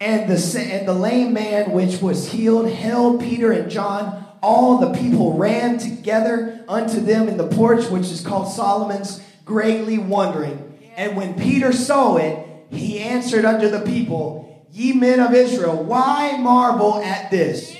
And 0.00 0.30
the, 0.30 0.58
and 0.58 0.88
the 0.88 0.94
lame 0.94 1.34
man 1.34 1.72
which 1.72 2.00
was 2.00 2.32
healed 2.32 2.70
held 2.70 3.20
Peter 3.20 3.52
and 3.52 3.70
John. 3.70 4.26
All 4.42 4.78
the 4.78 4.98
people 4.98 5.36
ran 5.36 5.76
together 5.76 6.64
unto 6.66 7.00
them 7.00 7.28
in 7.28 7.36
the 7.36 7.48
porch, 7.48 7.84
which 7.90 8.06
is 8.06 8.22
called 8.22 8.50
Solomon's, 8.50 9.22
greatly 9.44 9.98
wondering. 9.98 10.92
And 10.96 11.18
when 11.18 11.34
Peter 11.34 11.70
saw 11.70 12.16
it, 12.16 12.43
he 12.74 13.00
answered 13.00 13.44
unto 13.44 13.68
the 13.68 13.80
people, 13.80 14.66
Ye 14.70 14.92
men 14.92 15.20
of 15.20 15.32
Israel, 15.34 15.82
why 15.82 16.36
marvel 16.38 16.96
at 16.96 17.30
this? 17.30 17.76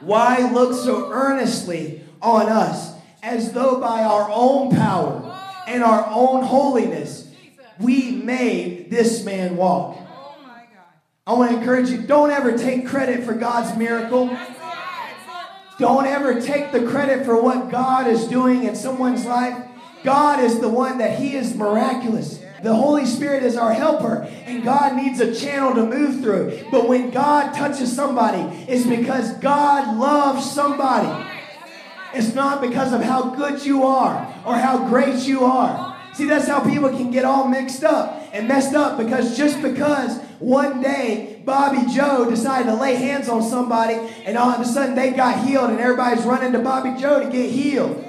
Why 0.00 0.50
look 0.52 0.74
so 0.74 1.10
earnestly 1.10 2.02
on 2.22 2.48
us, 2.48 2.92
as 3.22 3.52
though 3.52 3.80
by 3.80 4.02
our 4.02 4.30
own 4.30 4.70
power 4.70 5.34
and 5.66 5.82
our 5.82 6.06
own 6.10 6.44
holiness 6.44 7.32
we 7.80 8.12
made 8.12 8.90
this 8.90 9.24
man 9.24 9.56
walk? 9.56 9.98
I 11.26 11.32
want 11.32 11.52
to 11.52 11.56
encourage 11.56 11.88
you 11.88 12.02
don't 12.02 12.30
ever 12.30 12.56
take 12.56 12.86
credit 12.86 13.24
for 13.24 13.32
God's 13.32 13.76
miracle. 13.78 14.36
Don't 15.78 16.06
ever 16.06 16.40
take 16.40 16.70
the 16.70 16.86
credit 16.86 17.24
for 17.24 17.40
what 17.40 17.70
God 17.70 18.06
is 18.06 18.28
doing 18.28 18.64
in 18.64 18.76
someone's 18.76 19.24
life. 19.24 19.56
God 20.04 20.38
is 20.38 20.60
the 20.60 20.68
one 20.68 20.98
that 20.98 21.18
He 21.18 21.34
is 21.34 21.54
miraculous. 21.56 22.43
The 22.64 22.74
Holy 22.74 23.04
Spirit 23.04 23.42
is 23.42 23.58
our 23.58 23.74
helper, 23.74 24.26
and 24.46 24.64
God 24.64 24.96
needs 24.96 25.20
a 25.20 25.34
channel 25.34 25.74
to 25.74 25.84
move 25.84 26.22
through. 26.22 26.64
But 26.70 26.88
when 26.88 27.10
God 27.10 27.52
touches 27.52 27.94
somebody, 27.94 28.40
it's 28.66 28.86
because 28.86 29.34
God 29.34 29.98
loves 29.98 30.50
somebody. 30.50 31.28
It's 32.14 32.34
not 32.34 32.62
because 32.62 32.94
of 32.94 33.02
how 33.02 33.34
good 33.34 33.62
you 33.66 33.82
are 33.82 34.16
or 34.46 34.56
how 34.56 34.88
great 34.88 35.26
you 35.26 35.44
are. 35.44 35.94
See, 36.14 36.24
that's 36.24 36.48
how 36.48 36.64
people 36.64 36.88
can 36.88 37.10
get 37.10 37.26
all 37.26 37.46
mixed 37.46 37.84
up 37.84 38.30
and 38.32 38.48
messed 38.48 38.74
up 38.74 38.96
because 38.96 39.36
just 39.36 39.60
because 39.60 40.16
one 40.38 40.80
day 40.80 41.42
Bobby 41.44 41.92
Joe 41.92 42.30
decided 42.30 42.70
to 42.70 42.76
lay 42.76 42.94
hands 42.94 43.28
on 43.28 43.42
somebody 43.42 43.96
and 44.24 44.38
all 44.38 44.48
of 44.48 44.60
a 44.60 44.64
sudden 44.64 44.94
they 44.94 45.10
got 45.10 45.44
healed 45.44 45.68
and 45.68 45.80
everybody's 45.80 46.24
running 46.24 46.52
to 46.52 46.60
Bobby 46.60 46.98
Joe 46.98 47.20
to 47.20 47.30
get 47.30 47.50
healed. 47.50 48.02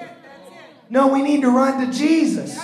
No, 0.89 1.07
we 1.07 1.23
need 1.23 1.41
to 1.41 1.49
run 1.49 1.85
to 1.85 1.91
Jesus. 1.91 2.57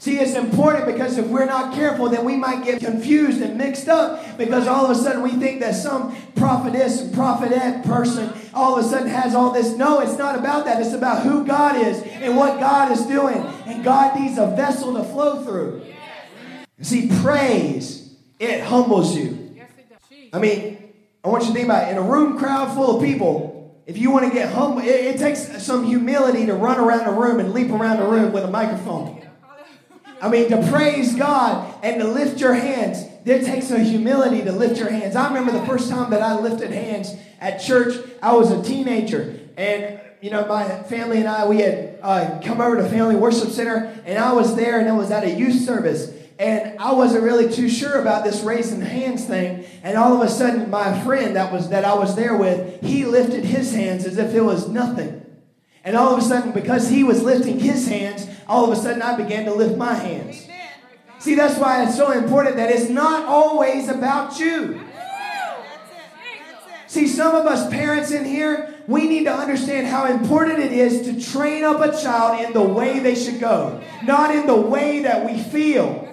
See, 0.00 0.16
it's 0.16 0.34
important 0.34 0.86
because 0.86 1.18
if 1.18 1.26
we're 1.26 1.44
not 1.44 1.74
careful, 1.74 2.08
then 2.08 2.24
we 2.24 2.36
might 2.36 2.64
get 2.64 2.80
confused 2.80 3.42
and 3.42 3.58
mixed 3.58 3.88
up 3.88 4.38
because 4.38 4.68
all 4.68 4.84
of 4.84 4.92
a 4.92 4.94
sudden 4.94 5.22
we 5.22 5.30
think 5.30 5.58
that 5.60 5.74
some 5.74 6.16
prophetess 6.36 7.10
prophetette 7.10 7.84
person 7.84 8.32
all 8.54 8.78
of 8.78 8.84
a 8.84 8.88
sudden 8.88 9.08
has 9.08 9.34
all 9.34 9.50
this. 9.50 9.76
No, 9.76 9.98
it's 9.98 10.16
not 10.16 10.38
about 10.38 10.66
that. 10.66 10.80
It's 10.80 10.94
about 10.94 11.24
who 11.24 11.44
God 11.44 11.76
is 11.76 12.00
and 12.02 12.36
what 12.36 12.60
God 12.60 12.92
is 12.92 13.06
doing. 13.06 13.38
And 13.66 13.82
God 13.82 14.18
needs 14.20 14.38
a 14.38 14.46
vessel 14.46 14.94
to 14.94 15.02
flow 15.02 15.42
through. 15.42 15.84
See, 16.80 17.10
praise, 17.22 18.14
it 18.38 18.60
humbles 18.60 19.16
you. 19.16 19.56
I 20.32 20.38
mean, 20.38 20.92
I 21.24 21.28
want 21.28 21.42
you 21.42 21.48
to 21.48 21.54
think 21.54 21.64
about 21.64 21.88
it. 21.88 21.92
In 21.92 21.98
a 21.98 22.02
room 22.02 22.38
crowd 22.38 22.72
full 22.72 22.98
of 22.98 23.02
people, 23.04 23.82
if 23.86 23.98
you 23.98 24.12
want 24.12 24.28
to 24.28 24.32
get 24.32 24.52
humble, 24.52 24.80
it, 24.80 24.86
it 24.86 25.18
takes 25.18 25.60
some 25.64 25.84
humility 25.86 26.46
to 26.46 26.54
run 26.54 26.78
around 26.78 27.12
a 27.12 27.18
room 27.18 27.40
and 27.40 27.52
leap 27.52 27.70
around 27.70 27.98
a 27.98 28.08
room 28.08 28.32
with 28.32 28.44
a 28.44 28.50
microphone. 28.50 29.17
I 30.20 30.28
mean, 30.28 30.48
to 30.50 30.68
praise 30.70 31.14
God 31.14 31.74
and 31.82 32.00
to 32.00 32.08
lift 32.08 32.40
your 32.40 32.54
hands, 32.54 33.04
there 33.24 33.40
takes 33.40 33.70
a 33.70 33.78
humility 33.78 34.42
to 34.42 34.52
lift 34.52 34.78
your 34.78 34.90
hands. 34.90 35.16
I 35.16 35.28
remember 35.28 35.52
the 35.52 35.66
first 35.66 35.90
time 35.90 36.10
that 36.10 36.22
I 36.22 36.38
lifted 36.38 36.70
hands 36.70 37.14
at 37.40 37.58
church, 37.58 37.94
I 38.22 38.32
was 38.32 38.50
a 38.50 38.62
teenager. 38.62 39.38
And, 39.56 40.00
you 40.20 40.30
know, 40.30 40.46
my 40.46 40.82
family 40.84 41.18
and 41.18 41.28
I, 41.28 41.46
we 41.46 41.58
had 41.58 41.98
uh, 42.02 42.40
come 42.44 42.60
over 42.60 42.76
to 42.76 42.88
Family 42.88 43.16
Worship 43.16 43.50
Center, 43.50 43.94
and 44.04 44.18
I 44.18 44.32
was 44.32 44.56
there, 44.56 44.80
and 44.80 44.88
it 44.88 44.92
was 44.92 45.10
at 45.10 45.24
a 45.24 45.30
youth 45.30 45.64
service. 45.64 46.12
And 46.38 46.78
I 46.78 46.92
wasn't 46.92 47.24
really 47.24 47.52
too 47.52 47.68
sure 47.68 48.00
about 48.00 48.24
this 48.24 48.42
raising 48.42 48.80
hands 48.80 49.24
thing. 49.24 49.64
And 49.82 49.98
all 49.98 50.14
of 50.14 50.26
a 50.26 50.30
sudden, 50.30 50.70
my 50.70 51.00
friend 51.04 51.34
that 51.34 51.52
was 51.52 51.70
that 51.70 51.84
I 51.84 51.94
was 51.94 52.14
there 52.14 52.36
with, 52.36 52.80
he 52.80 53.04
lifted 53.04 53.44
his 53.44 53.74
hands 53.74 54.06
as 54.06 54.18
if 54.18 54.34
it 54.34 54.42
was 54.42 54.68
nothing. 54.68 55.26
And 55.84 55.96
all 55.96 56.14
of 56.14 56.18
a 56.18 56.22
sudden, 56.22 56.52
because 56.52 56.88
he 56.88 57.04
was 57.04 57.22
lifting 57.22 57.58
his 57.58 57.88
hands, 57.88 58.26
all 58.46 58.70
of 58.70 58.76
a 58.76 58.80
sudden 58.80 59.02
I 59.02 59.16
began 59.16 59.44
to 59.44 59.54
lift 59.54 59.76
my 59.76 59.94
hands. 59.94 60.46
See, 61.18 61.34
that's 61.34 61.58
why 61.58 61.84
it's 61.84 61.96
so 61.96 62.12
important 62.12 62.56
that 62.56 62.70
it's 62.70 62.88
not 62.88 63.26
always 63.26 63.88
about 63.88 64.38
you. 64.38 64.80
See, 66.86 67.06
some 67.06 67.34
of 67.34 67.46
us 67.46 67.68
parents 67.70 68.12
in 68.12 68.24
here, 68.24 68.74
we 68.86 69.06
need 69.06 69.24
to 69.24 69.32
understand 69.32 69.86
how 69.86 70.06
important 70.06 70.60
it 70.60 70.72
is 70.72 71.02
to 71.02 71.20
train 71.20 71.62
up 71.62 71.80
a 71.80 72.00
child 72.00 72.40
in 72.40 72.54
the 72.54 72.62
way 72.62 72.98
they 73.00 73.14
should 73.14 73.40
go, 73.40 73.82
not 74.04 74.34
in 74.34 74.46
the 74.46 74.56
way 74.56 75.02
that 75.02 75.26
we 75.26 75.42
feel. 75.42 76.08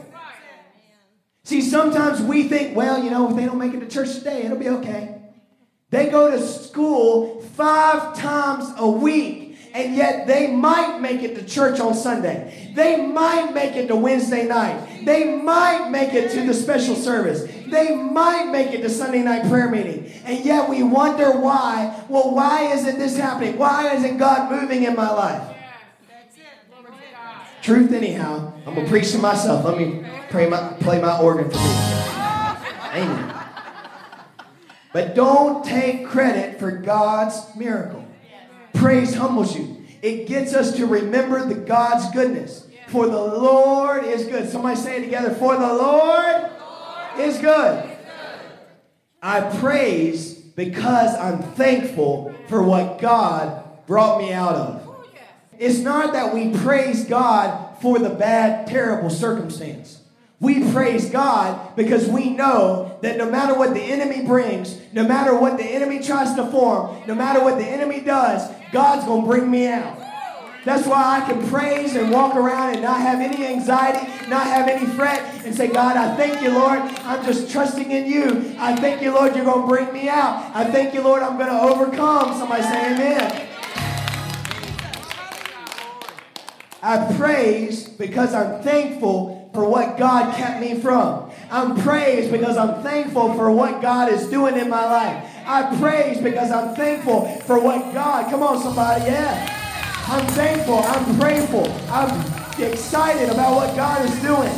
See, 1.43 1.61
sometimes 1.61 2.21
we 2.21 2.49
think, 2.49 2.75
well, 2.75 3.01
you 3.01 3.09
know, 3.09 3.29
if 3.29 3.35
they 3.37 3.45
don't 3.45 3.59
make 3.59 3.73
it 3.73 3.79
to 3.79 3.87
church 3.87 4.15
today, 4.15 4.43
it'll 4.43 4.57
be 4.57 4.69
okay. 4.69 5.21
They 5.91 6.09
go 6.09 6.31
to 6.31 6.45
school 6.45 7.41
five 7.55 8.17
times 8.17 8.73
a 8.77 8.89
week 8.89 9.44
and 9.75 9.93
yet 9.93 10.25
they 10.25 10.47
might 10.47 11.01
make 11.01 11.21
it 11.21 11.35
to 11.35 11.43
church 11.43 11.81
on 11.81 11.93
Sunday. 11.93 12.71
They 12.73 13.05
might 13.05 13.53
make 13.53 13.75
it 13.75 13.87
to 13.89 13.95
Wednesday 13.97 14.47
night. 14.47 15.03
They 15.03 15.35
might 15.35 15.89
make 15.89 16.13
it 16.13 16.31
to 16.31 16.47
the 16.47 16.53
special 16.53 16.95
service. 16.95 17.43
They 17.67 17.93
might 17.93 18.49
make 18.51 18.71
it 18.71 18.81
to 18.83 18.89
Sunday 18.89 19.21
night 19.21 19.49
prayer 19.49 19.69
meeting. 19.69 20.09
And 20.23 20.45
yet 20.45 20.69
we 20.69 20.81
wonder 20.81 21.29
why. 21.31 22.05
Well, 22.07 22.33
why 22.33 22.71
isn't 22.71 22.97
this 22.97 23.17
happening? 23.17 23.57
Why 23.57 23.93
isn't 23.95 24.17
God 24.17 24.49
moving 24.49 24.83
in 24.83 24.95
my 24.95 25.11
life? 25.11 25.57
Truth, 27.61 27.91
anyhow. 27.91 28.53
I'm 28.65 28.75
going 28.75 28.85
to 28.85 28.89
preach 28.89 29.11
to 29.11 29.17
myself. 29.17 29.65
Let 29.65 29.77
me 29.77 30.05
pray 30.29 30.47
my, 30.47 30.71
play 30.79 31.01
my 31.01 31.19
organ 31.19 31.49
for 31.49 31.57
me. 31.57 31.63
Amen. 32.93 33.35
But 34.93 35.15
don't 35.15 35.65
take 35.65 36.07
credit 36.07 36.59
for 36.59 36.71
God's 36.71 37.53
miracle. 37.57 38.04
Praise 38.75 39.15
humbles 39.15 39.55
you. 39.55 39.83
It 40.01 40.27
gets 40.27 40.53
us 40.53 40.75
to 40.77 40.85
remember 40.85 41.45
the 41.45 41.55
God's 41.55 42.11
goodness. 42.11 42.67
For 42.87 43.07
the 43.07 43.21
Lord 43.21 44.03
is 44.03 44.25
good. 44.25 44.49
Somebody 44.49 44.75
say 44.75 44.97
it 44.97 45.05
together. 45.05 45.33
For 45.33 45.55
the 45.55 45.73
Lord 45.73 46.51
is 47.17 47.39
good. 47.39 47.97
I 49.21 49.41
praise 49.59 50.33
because 50.33 51.15
I'm 51.15 51.41
thankful 51.53 52.35
for 52.47 52.61
what 52.61 52.99
God 52.99 53.63
brought 53.87 54.19
me 54.19 54.31
out 54.31 54.55
of. 54.55 54.87
Oh, 54.87 55.05
it's 55.57 55.79
not 55.79 56.13
that 56.13 56.33
we 56.33 56.55
praise 56.55 57.05
God 57.05 57.81
for 57.81 57.97
the 57.97 58.09
bad, 58.09 58.67
terrible 58.67 59.09
circumstance. 59.09 60.01
We 60.45 60.71
praise 60.71 61.09
God 61.09 61.75
because 61.75 62.07
we 62.07 62.29
know 62.29 62.99
that 63.01 63.17
no 63.17 63.27
matter 63.27 63.57
what 63.57 63.73
the 63.73 63.81
enemy 63.81 64.23
brings, 64.23 64.79
no 64.93 65.03
matter 65.03 65.35
what 65.35 65.57
the 65.57 65.63
enemy 65.63 66.03
tries 66.03 66.35
to 66.35 66.45
form, 66.51 66.95
no 67.07 67.15
matter 67.15 67.43
what 67.43 67.57
the 67.57 67.65
enemy 67.65 67.99
does, 68.01 68.47
God's 68.71 69.07
going 69.07 69.23
to 69.23 69.27
bring 69.27 69.49
me 69.49 69.65
out. 69.65 69.97
That's 70.63 70.85
why 70.85 71.19
I 71.19 71.25
can 71.25 71.49
praise 71.49 71.95
and 71.95 72.11
walk 72.11 72.35
around 72.35 72.73
and 72.73 72.83
not 72.83 73.01
have 73.01 73.21
any 73.21 73.43
anxiety, 73.43 74.05
not 74.29 74.45
have 74.45 74.67
any 74.67 74.85
fret, 74.85 75.19
and 75.43 75.55
say, 75.55 75.67
God, 75.67 75.97
I 75.97 76.15
thank 76.15 76.39
you, 76.43 76.51
Lord. 76.51 76.77
I'm 76.77 77.25
just 77.25 77.51
trusting 77.51 77.89
in 77.89 78.05
you. 78.05 78.55
I 78.59 78.75
thank 78.75 79.01
you, 79.01 79.13
Lord, 79.15 79.35
you're 79.35 79.45
going 79.45 79.61
to 79.61 79.67
bring 79.67 79.91
me 79.91 80.09
out. 80.09 80.51
I 80.55 80.65
thank 80.65 80.93
you, 80.93 81.01
Lord, 81.01 81.23
I'm 81.23 81.39
going 81.39 81.49
to 81.49 81.59
overcome. 81.59 82.37
Somebody 82.37 82.61
say 82.61 82.93
amen. 82.93 83.47
I 86.83 87.15
praise 87.17 87.89
because 87.89 88.35
I'm 88.35 88.61
thankful 88.61 89.34
for 89.55 89.67
what 89.67 89.97
God 89.97 90.35
kept 90.35 90.59
me 90.59 90.79
from. 90.79 91.31
I'm 91.49 91.81
praised 91.81 92.31
because 92.31 92.57
I'm 92.57 92.83
thankful 92.83 93.33
for 93.35 93.49
what 93.49 93.81
God 93.81 94.11
is 94.11 94.27
doing 94.27 94.57
in 94.57 94.69
my 94.69 94.85
life. 94.85 95.31
I 95.47 95.75
praise 95.79 96.21
because 96.21 96.51
I'm 96.51 96.75
thankful 96.75 97.25
for 97.41 97.59
what 97.59 97.93
God, 97.93 98.29
come 98.29 98.43
on, 98.43 98.61
somebody, 98.61 99.05
yeah. 99.05 99.51
I'm 100.07 100.25
thankful, 100.27 100.79
I'm 100.79 101.19
grateful, 101.19 101.65
I'm 101.89 102.19
excited 102.61 103.29
about 103.29 103.55
what 103.55 103.75
God 103.75 104.07
is 104.07 104.21
doing. 104.21 104.53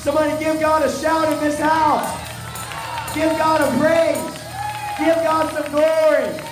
Somebody 0.00 0.42
give 0.42 0.60
God 0.60 0.82
a 0.82 1.00
shout 1.00 1.32
in 1.32 1.40
this 1.40 1.58
house. 1.58 2.06
Give 3.14 3.30
God 3.38 3.60
a 3.60 3.78
praise. 3.78 4.36
Give 4.98 5.16
God 5.16 5.52
some 5.52 5.70
glory. 5.72 6.42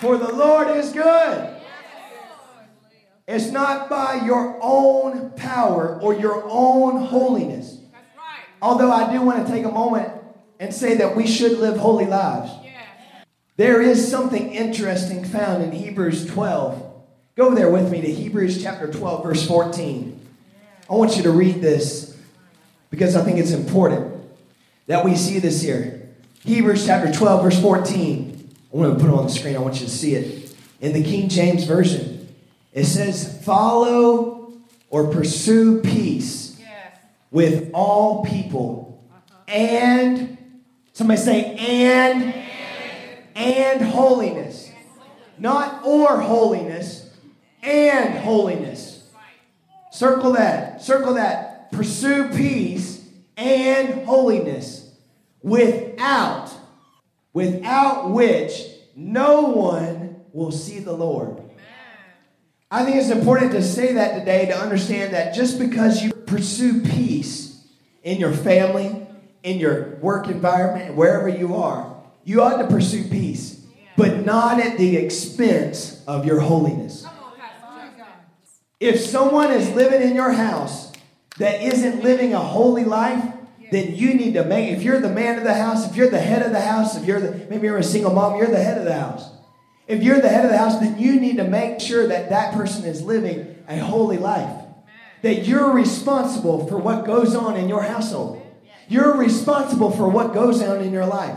For 0.00 0.16
the 0.16 0.32
Lord 0.32 0.68
is 0.76 0.92
good. 0.92 1.57
It's 3.28 3.50
not 3.50 3.90
by 3.90 4.22
your 4.24 4.58
own 4.62 5.32
power 5.32 6.00
or 6.00 6.14
your 6.14 6.42
own 6.48 7.04
holiness. 7.04 7.78
Although 8.62 8.90
I 8.90 9.12
do 9.12 9.20
want 9.20 9.46
to 9.46 9.52
take 9.52 9.66
a 9.66 9.70
moment 9.70 10.10
and 10.58 10.72
say 10.72 10.96
that 10.96 11.14
we 11.14 11.26
should 11.26 11.58
live 11.58 11.76
holy 11.76 12.06
lives. 12.06 12.50
There 13.58 13.82
is 13.82 14.10
something 14.10 14.50
interesting 14.50 15.24
found 15.24 15.62
in 15.62 15.72
Hebrews 15.72 16.26
12. 16.26 16.82
Go 17.36 17.54
there 17.54 17.70
with 17.70 17.90
me 17.90 18.00
to 18.00 18.10
Hebrews 18.10 18.62
chapter 18.62 18.90
12, 18.90 19.22
verse 19.22 19.46
14. 19.46 20.18
I 20.88 20.94
want 20.94 21.18
you 21.18 21.22
to 21.24 21.30
read 21.30 21.60
this 21.60 22.16
because 22.88 23.14
I 23.14 23.22
think 23.24 23.38
it's 23.38 23.52
important 23.52 24.24
that 24.86 25.04
we 25.04 25.16
see 25.16 25.38
this 25.38 25.60
here. 25.60 26.08
Hebrews 26.44 26.86
chapter 26.86 27.12
12, 27.12 27.42
verse 27.42 27.60
14. 27.60 28.48
I 28.72 28.76
want 28.76 28.98
to 28.98 29.04
put 29.04 29.12
it 29.12 29.18
on 29.18 29.26
the 29.26 29.32
screen. 29.32 29.54
I 29.54 29.58
want 29.58 29.80
you 29.80 29.86
to 29.86 29.92
see 29.92 30.14
it. 30.14 30.56
In 30.80 30.94
the 30.94 31.02
King 31.02 31.28
James 31.28 31.64
Version, 31.64 32.17
it 32.72 32.84
says, 32.84 33.42
Follow 33.44 34.52
or 34.90 35.08
pursue 35.12 35.80
peace 35.80 36.58
yes. 36.58 36.98
with 37.30 37.70
all 37.72 38.24
people 38.24 39.04
uh-huh. 39.10 39.36
and, 39.48 40.38
somebody 40.92 41.20
say, 41.20 41.56
and, 41.56 42.34
and, 42.34 42.44
and 43.34 43.82
holiness. 43.82 44.70
Not 45.38 45.84
or 45.84 46.20
holiness, 46.20 47.10
and 47.62 48.18
holiness. 48.18 49.08
Circle 49.92 50.32
that. 50.32 50.82
Circle 50.82 51.14
that. 51.14 51.70
Pursue 51.70 52.28
peace 52.30 53.04
and 53.36 54.04
holiness 54.04 54.90
without 55.42 56.50
without 57.32 58.10
which 58.10 58.66
no 58.96 59.42
one 59.42 60.16
will 60.32 60.50
see 60.50 60.80
the 60.80 60.92
Lord. 60.92 61.40
I 62.70 62.84
think 62.84 62.96
it's 62.96 63.08
important 63.08 63.52
to 63.52 63.62
say 63.62 63.94
that 63.94 64.18
today 64.18 64.46
to 64.46 64.56
understand 64.58 65.14
that 65.14 65.34
just 65.34 65.58
because 65.58 66.02
you 66.02 66.12
pursue 66.12 66.82
peace 66.82 67.66
in 68.02 68.18
your 68.18 68.32
family, 68.32 69.06
in 69.42 69.58
your 69.58 69.96
work 69.96 70.28
environment, 70.28 70.94
wherever 70.94 71.28
you 71.28 71.56
are, 71.56 71.96
you 72.24 72.42
ought 72.42 72.58
to 72.58 72.66
pursue 72.66 73.04
peace, 73.04 73.64
but 73.96 74.26
not 74.26 74.60
at 74.60 74.76
the 74.76 74.98
expense 74.98 76.04
of 76.06 76.26
your 76.26 76.40
holiness. 76.40 77.06
If 78.80 79.00
someone 79.00 79.50
is 79.50 79.70
living 79.70 80.02
in 80.02 80.14
your 80.14 80.32
house 80.32 80.92
that 81.38 81.62
isn't 81.62 82.04
living 82.04 82.34
a 82.34 82.38
holy 82.38 82.84
life, 82.84 83.24
then 83.72 83.94
you 83.94 84.14
need 84.14 84.34
to 84.34 84.44
make, 84.44 84.70
if 84.70 84.82
you're 84.82 85.00
the 85.00 85.08
man 85.08 85.38
of 85.38 85.44
the 85.44 85.54
house, 85.54 85.88
if 85.88 85.96
you're 85.96 86.10
the 86.10 86.20
head 86.20 86.42
of 86.42 86.52
the 86.52 86.60
house, 86.60 86.96
if 86.96 87.06
you're 87.06 87.20
the, 87.20 87.46
maybe 87.48 87.66
you're 87.66 87.78
a 87.78 87.82
single 87.82 88.12
mom, 88.12 88.36
you're 88.36 88.46
the 88.46 88.62
head 88.62 88.78
of 88.78 88.84
the 88.84 88.94
house. 88.94 89.30
If 89.88 90.02
you're 90.02 90.20
the 90.20 90.28
head 90.28 90.44
of 90.44 90.50
the 90.50 90.58
house, 90.58 90.78
then 90.78 90.98
you 90.98 91.18
need 91.18 91.38
to 91.38 91.44
make 91.44 91.80
sure 91.80 92.06
that 92.06 92.28
that 92.28 92.54
person 92.54 92.84
is 92.84 93.02
living 93.02 93.56
a 93.66 93.78
holy 93.78 94.18
life. 94.18 94.64
That 95.22 95.46
you're 95.46 95.72
responsible 95.72 96.66
for 96.68 96.76
what 96.76 97.06
goes 97.06 97.34
on 97.34 97.56
in 97.56 97.68
your 97.68 97.82
household. 97.82 98.44
You're 98.88 99.16
responsible 99.16 99.90
for 99.90 100.08
what 100.08 100.34
goes 100.34 100.62
on 100.62 100.82
in 100.82 100.92
your 100.92 101.06
life. 101.06 101.36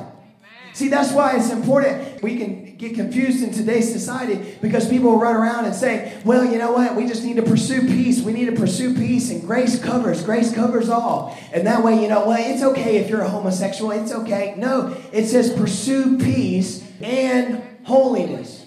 See, 0.73 0.89
that's 0.89 1.11
why 1.11 1.37
it's 1.37 1.49
important. 1.49 2.21
We 2.21 2.37
can 2.37 2.75
get 2.77 2.95
confused 2.95 3.43
in 3.43 3.51
today's 3.51 3.91
society 3.91 4.55
because 4.61 4.87
people 4.87 5.17
run 5.17 5.35
around 5.35 5.65
and 5.65 5.75
say, 5.75 6.19
well, 6.23 6.45
you 6.45 6.57
know 6.57 6.71
what? 6.71 6.95
We 6.95 7.07
just 7.07 7.23
need 7.23 7.35
to 7.37 7.43
pursue 7.43 7.81
peace. 7.81 8.21
We 8.21 8.33
need 8.33 8.45
to 8.45 8.53
pursue 8.53 8.95
peace, 8.95 9.29
and 9.31 9.41
grace 9.41 9.81
covers. 9.81 10.23
Grace 10.23 10.53
covers 10.53 10.89
all. 10.89 11.37
And 11.53 11.67
that 11.67 11.83
way, 11.83 12.01
you 12.01 12.07
know 12.07 12.25
what? 12.25 12.39
It's 12.39 12.63
okay 12.63 12.97
if 12.97 13.09
you're 13.09 13.21
a 13.21 13.29
homosexual. 13.29 13.91
It's 13.91 14.11
okay. 14.11 14.55
No, 14.57 14.95
it 15.11 15.25
says 15.27 15.53
pursue 15.53 16.17
peace 16.17 16.85
and 17.01 17.61
holiness. 17.83 18.65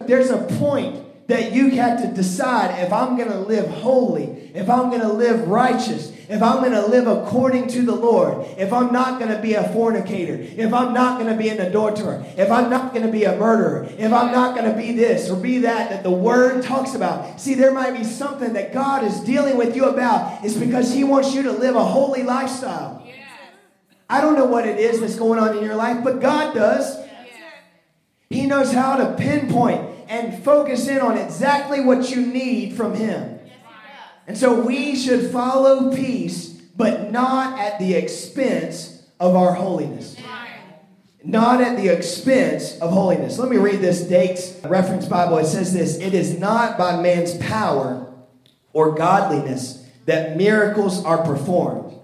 There's 0.00 0.30
a 0.30 0.38
point 0.58 1.28
that 1.28 1.52
you 1.52 1.70
have 1.70 2.02
to 2.02 2.08
decide 2.08 2.82
if 2.84 2.92
I'm 2.92 3.16
going 3.16 3.30
to 3.30 3.38
live 3.38 3.68
holy, 3.68 4.24
if 4.54 4.68
I'm 4.68 4.90
going 4.90 5.02
to 5.02 5.12
live 5.12 5.46
righteous, 5.48 6.12
if 6.28 6.42
I'm 6.42 6.58
going 6.58 6.72
to 6.72 6.86
live 6.86 7.06
according 7.06 7.68
to 7.68 7.82
the 7.82 7.94
Lord, 7.94 8.46
if 8.56 8.72
I'm 8.72 8.92
not 8.92 9.18
going 9.18 9.34
to 9.34 9.40
be 9.40 9.54
a 9.54 9.68
fornicator, 9.72 10.34
if 10.34 10.72
I'm 10.72 10.92
not 10.92 11.20
going 11.20 11.30
to 11.32 11.36
be 11.36 11.48
an 11.48 11.60
adulterer, 11.60 12.24
if 12.36 12.50
I'm 12.50 12.68
not 12.70 12.92
going 12.92 13.04
to 13.04 13.12
be 13.12 13.24
a 13.24 13.36
murderer, 13.36 13.88
if 13.98 14.12
I'm 14.12 14.32
not 14.32 14.56
going 14.56 14.70
to 14.70 14.76
be 14.76 14.92
this 14.92 15.30
or 15.30 15.36
be 15.36 15.58
that 15.58 15.90
that 15.90 16.02
the 16.02 16.10
Word 16.10 16.62
talks 16.62 16.94
about. 16.94 17.40
See, 17.40 17.54
there 17.54 17.72
might 17.72 17.96
be 17.96 18.04
something 18.04 18.52
that 18.52 18.72
God 18.72 19.04
is 19.04 19.20
dealing 19.20 19.56
with 19.56 19.74
you 19.74 19.86
about. 19.86 20.44
It's 20.44 20.56
because 20.56 20.92
He 20.92 21.04
wants 21.04 21.34
you 21.34 21.42
to 21.44 21.52
live 21.52 21.76
a 21.76 21.84
holy 21.84 22.22
lifestyle. 22.22 23.06
I 24.08 24.20
don't 24.20 24.34
know 24.34 24.46
what 24.46 24.66
it 24.66 24.78
is 24.78 25.00
that's 25.00 25.16
going 25.16 25.38
on 25.38 25.56
in 25.56 25.62
your 25.64 25.76
life, 25.76 26.02
but 26.02 26.20
God 26.20 26.54
does. 26.54 27.09
He 28.30 28.46
knows 28.46 28.72
how 28.72 28.96
to 28.96 29.16
pinpoint 29.16 29.90
and 30.08 30.42
focus 30.44 30.86
in 30.86 31.00
on 31.00 31.18
exactly 31.18 31.80
what 31.80 32.10
you 32.10 32.24
need 32.24 32.76
from 32.76 32.94
Him. 32.94 33.40
And 34.28 34.38
so 34.38 34.60
we 34.60 34.94
should 34.94 35.32
follow 35.32 35.92
peace, 35.92 36.48
but 36.76 37.10
not 37.10 37.58
at 37.58 37.80
the 37.80 37.94
expense 37.94 39.04
of 39.18 39.34
our 39.34 39.54
holiness. 39.54 40.16
Not 41.24 41.60
at 41.60 41.76
the 41.76 41.88
expense 41.88 42.78
of 42.78 42.92
holiness. 42.92 43.36
Let 43.38 43.50
me 43.50 43.56
read 43.56 43.80
this 43.80 44.02
Dake's 44.02 44.54
reference 44.64 45.06
Bible. 45.06 45.38
It 45.38 45.46
says 45.46 45.74
this 45.74 45.98
It 45.98 46.14
is 46.14 46.38
not 46.38 46.78
by 46.78 47.02
man's 47.02 47.36
power 47.38 48.14
or 48.72 48.94
godliness 48.94 49.84
that 50.06 50.36
miracles 50.36 51.04
are 51.04 51.22
performed, 51.24 51.98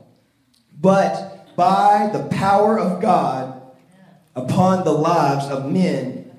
but 0.79 1.55
by 1.57 2.11
the 2.13 2.25
power 2.25 2.79
of 2.79 3.01
God 3.01 3.56
upon 4.37 4.85
the 4.85 4.93
lives 4.93 5.47
of 5.47 5.73
men 5.73 6.31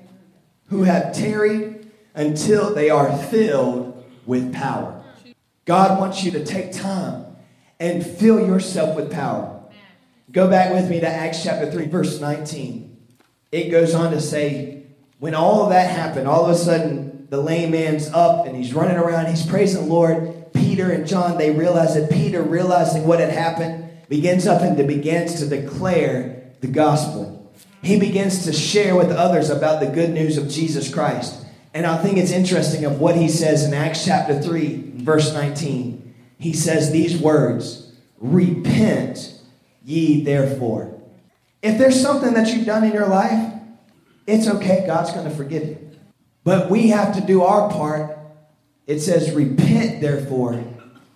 who 0.68 0.84
have 0.84 1.12
tarried 1.12 1.90
until 2.14 2.72
they 2.72 2.88
are 2.88 3.16
filled 3.24 4.04
with 4.24 4.54
power. 4.54 5.02
God 5.64 5.98
wants 5.98 6.22
you 6.22 6.30
to 6.30 6.44
take 6.44 6.72
time 6.72 7.26
and 7.80 8.06
fill 8.06 8.40
yourself 8.40 8.96
with 8.96 9.12
power. 9.12 9.60
Go 10.30 10.48
back 10.48 10.72
with 10.72 10.88
me 10.88 11.00
to 11.00 11.08
Acts 11.08 11.42
chapter 11.42 11.70
3, 11.70 11.86
verse 11.86 12.20
19. 12.20 12.96
It 13.50 13.70
goes 13.70 13.94
on 13.94 14.12
to 14.12 14.20
say, 14.20 14.84
when 15.18 15.34
all 15.34 15.64
of 15.64 15.70
that 15.70 15.90
happened, 15.90 16.28
all 16.28 16.44
of 16.44 16.50
a 16.50 16.54
sudden 16.54 17.26
the 17.30 17.40
lame 17.40 17.72
man's 17.72 18.08
up 18.08 18.46
and 18.46 18.56
he's 18.56 18.74
running 18.74 18.96
around, 18.96 19.26
he's 19.26 19.44
praising 19.44 19.82
the 19.82 19.92
Lord. 19.92 20.52
Peter 20.52 20.90
and 20.90 21.06
John, 21.06 21.38
they 21.38 21.50
realize 21.50 21.94
that 21.94 22.10
Peter, 22.10 22.42
realizing 22.42 23.06
what 23.06 23.20
had 23.20 23.30
happened, 23.30 23.90
begins 24.08 24.46
up 24.46 24.62
and 24.62 24.76
begins 24.86 25.40
to 25.40 25.46
declare 25.46 26.52
the 26.60 26.68
gospel. 26.68 27.37
He 27.82 27.98
begins 27.98 28.44
to 28.44 28.52
share 28.52 28.96
with 28.96 29.10
others 29.10 29.50
about 29.50 29.80
the 29.80 29.86
good 29.86 30.10
news 30.10 30.36
of 30.36 30.48
Jesus 30.48 30.92
Christ. 30.92 31.44
And 31.74 31.86
I 31.86 32.02
think 32.02 32.18
it's 32.18 32.32
interesting 32.32 32.84
of 32.84 33.00
what 33.00 33.16
he 33.16 33.28
says 33.28 33.64
in 33.64 33.74
Acts 33.74 34.04
chapter 34.04 34.40
3, 34.40 34.92
verse 34.96 35.32
19. 35.32 36.14
He 36.38 36.52
says 36.52 36.90
these 36.90 37.20
words 37.20 37.92
Repent 38.18 39.40
ye 39.84 40.24
therefore. 40.24 41.00
If 41.62 41.78
there's 41.78 42.00
something 42.00 42.34
that 42.34 42.48
you've 42.48 42.66
done 42.66 42.84
in 42.84 42.92
your 42.92 43.08
life, 43.08 43.54
it's 44.26 44.48
okay. 44.48 44.84
God's 44.86 45.12
going 45.12 45.28
to 45.28 45.34
forgive 45.34 45.68
you. 45.68 45.90
But 46.44 46.70
we 46.70 46.88
have 46.88 47.14
to 47.14 47.20
do 47.20 47.42
our 47.42 47.70
part. 47.70 48.18
It 48.86 49.00
says, 49.00 49.32
Repent 49.32 50.00
therefore 50.00 50.64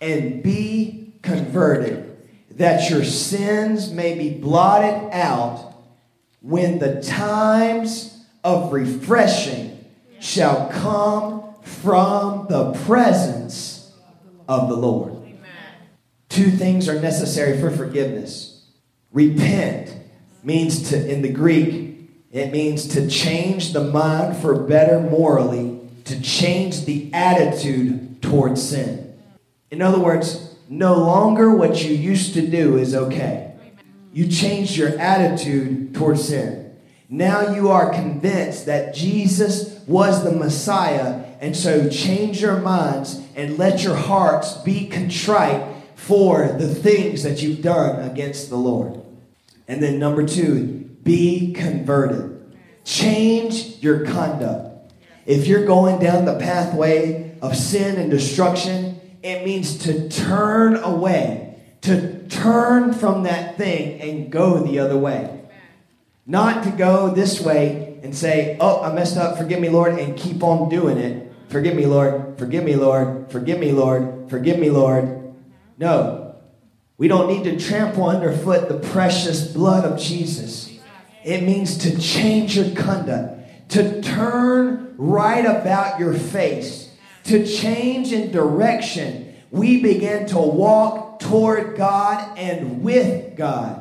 and 0.00 0.42
be 0.42 1.14
converted, 1.22 2.16
that 2.52 2.90
your 2.90 3.04
sins 3.04 3.90
may 3.90 4.16
be 4.16 4.30
blotted 4.30 5.10
out 5.12 5.71
when 6.42 6.78
the 6.78 7.00
times 7.02 8.24
of 8.44 8.72
refreshing 8.72 9.84
shall 10.20 10.68
come 10.70 11.54
from 11.62 12.46
the 12.48 12.72
presence 12.84 13.92
of 14.48 14.68
the 14.68 14.76
Lord. 14.76 15.16
Two 16.28 16.50
things 16.50 16.88
are 16.88 17.00
necessary 17.00 17.60
for 17.60 17.70
forgiveness. 17.70 18.64
Repent 19.12 19.94
means 20.42 20.90
to, 20.90 21.10
in 21.10 21.22
the 21.22 21.30
Greek, 21.30 22.10
it 22.32 22.50
means 22.50 22.88
to 22.88 23.08
change 23.08 23.72
the 23.72 23.84
mind 23.84 24.36
for 24.38 24.62
better 24.62 24.98
morally, 24.98 25.78
to 26.04 26.20
change 26.22 26.86
the 26.86 27.12
attitude 27.12 28.22
towards 28.22 28.62
sin. 28.62 29.14
In 29.70 29.82
other 29.82 30.00
words, 30.00 30.54
no 30.68 30.94
longer 30.94 31.54
what 31.54 31.84
you 31.84 31.94
used 31.94 32.32
to 32.34 32.46
do 32.46 32.78
is 32.78 32.94
okay. 32.94 33.51
You 34.12 34.28
changed 34.28 34.76
your 34.76 34.98
attitude 34.98 35.94
towards 35.94 36.28
sin. 36.28 36.76
Now 37.08 37.54
you 37.54 37.70
are 37.70 37.92
convinced 37.92 38.66
that 38.66 38.94
Jesus 38.94 39.80
was 39.86 40.24
the 40.24 40.32
Messiah, 40.32 41.24
and 41.40 41.56
so 41.56 41.88
change 41.88 42.40
your 42.40 42.58
minds 42.58 43.20
and 43.34 43.58
let 43.58 43.82
your 43.82 43.96
hearts 43.96 44.54
be 44.58 44.86
contrite 44.86 45.62
for 45.94 46.48
the 46.48 46.74
things 46.74 47.22
that 47.22 47.42
you've 47.42 47.62
done 47.62 48.08
against 48.08 48.48
the 48.48 48.56
Lord. 48.56 49.00
And 49.68 49.82
then 49.82 49.98
number 49.98 50.26
two, 50.26 50.90
be 51.02 51.52
converted. 51.52 52.54
Change 52.84 53.82
your 53.82 54.04
conduct. 54.04 54.92
If 55.26 55.46
you're 55.46 55.66
going 55.66 56.00
down 56.00 56.24
the 56.24 56.38
pathway 56.38 57.36
of 57.40 57.56
sin 57.56 57.96
and 57.96 58.10
destruction, 58.10 59.00
it 59.22 59.44
means 59.44 59.78
to 59.84 60.08
turn 60.08 60.76
away, 60.76 61.60
to 61.82 62.21
turn 62.32 62.92
from 62.92 63.24
that 63.24 63.56
thing 63.56 64.00
and 64.00 64.32
go 64.32 64.62
the 64.62 64.78
other 64.78 64.96
way. 64.96 65.40
Not 66.26 66.64
to 66.64 66.70
go 66.70 67.10
this 67.10 67.40
way 67.40 68.00
and 68.02 68.16
say, 68.16 68.56
Oh, 68.60 68.82
I 68.82 68.92
messed 68.92 69.16
up, 69.16 69.36
forgive 69.36 69.60
me, 69.60 69.68
Lord, 69.68 69.98
and 69.98 70.16
keep 70.16 70.42
on 70.42 70.68
doing 70.68 70.96
it. 70.96 71.32
Forgive 71.48 71.76
me, 71.76 71.84
Lord, 71.84 72.38
forgive 72.38 72.64
me, 72.64 72.76
Lord, 72.76 73.30
forgive 73.30 73.58
me, 73.58 73.72
Lord, 73.72 74.30
forgive 74.30 74.58
me, 74.58 74.70
Lord. 74.70 75.34
No. 75.78 76.36
We 76.96 77.08
don't 77.08 77.28
need 77.28 77.44
to 77.44 77.58
trample 77.58 78.08
underfoot 78.08 78.68
the 78.68 78.78
precious 78.78 79.52
blood 79.52 79.84
of 79.84 80.00
Jesus. 80.00 80.70
It 81.24 81.42
means 81.42 81.78
to 81.78 81.98
change 81.98 82.56
your 82.56 82.74
conduct, 82.74 83.70
to 83.70 84.00
turn 84.00 84.94
right 84.96 85.44
about 85.44 85.98
your 85.98 86.14
face, 86.14 86.94
to 87.24 87.46
change 87.46 88.12
in 88.12 88.30
direction. 88.30 89.34
We 89.50 89.82
begin 89.82 90.26
to 90.28 90.38
walk 90.38 91.11
toward 91.22 91.76
God 91.76 92.38
and 92.38 92.82
with 92.82 93.36
God. 93.36 93.78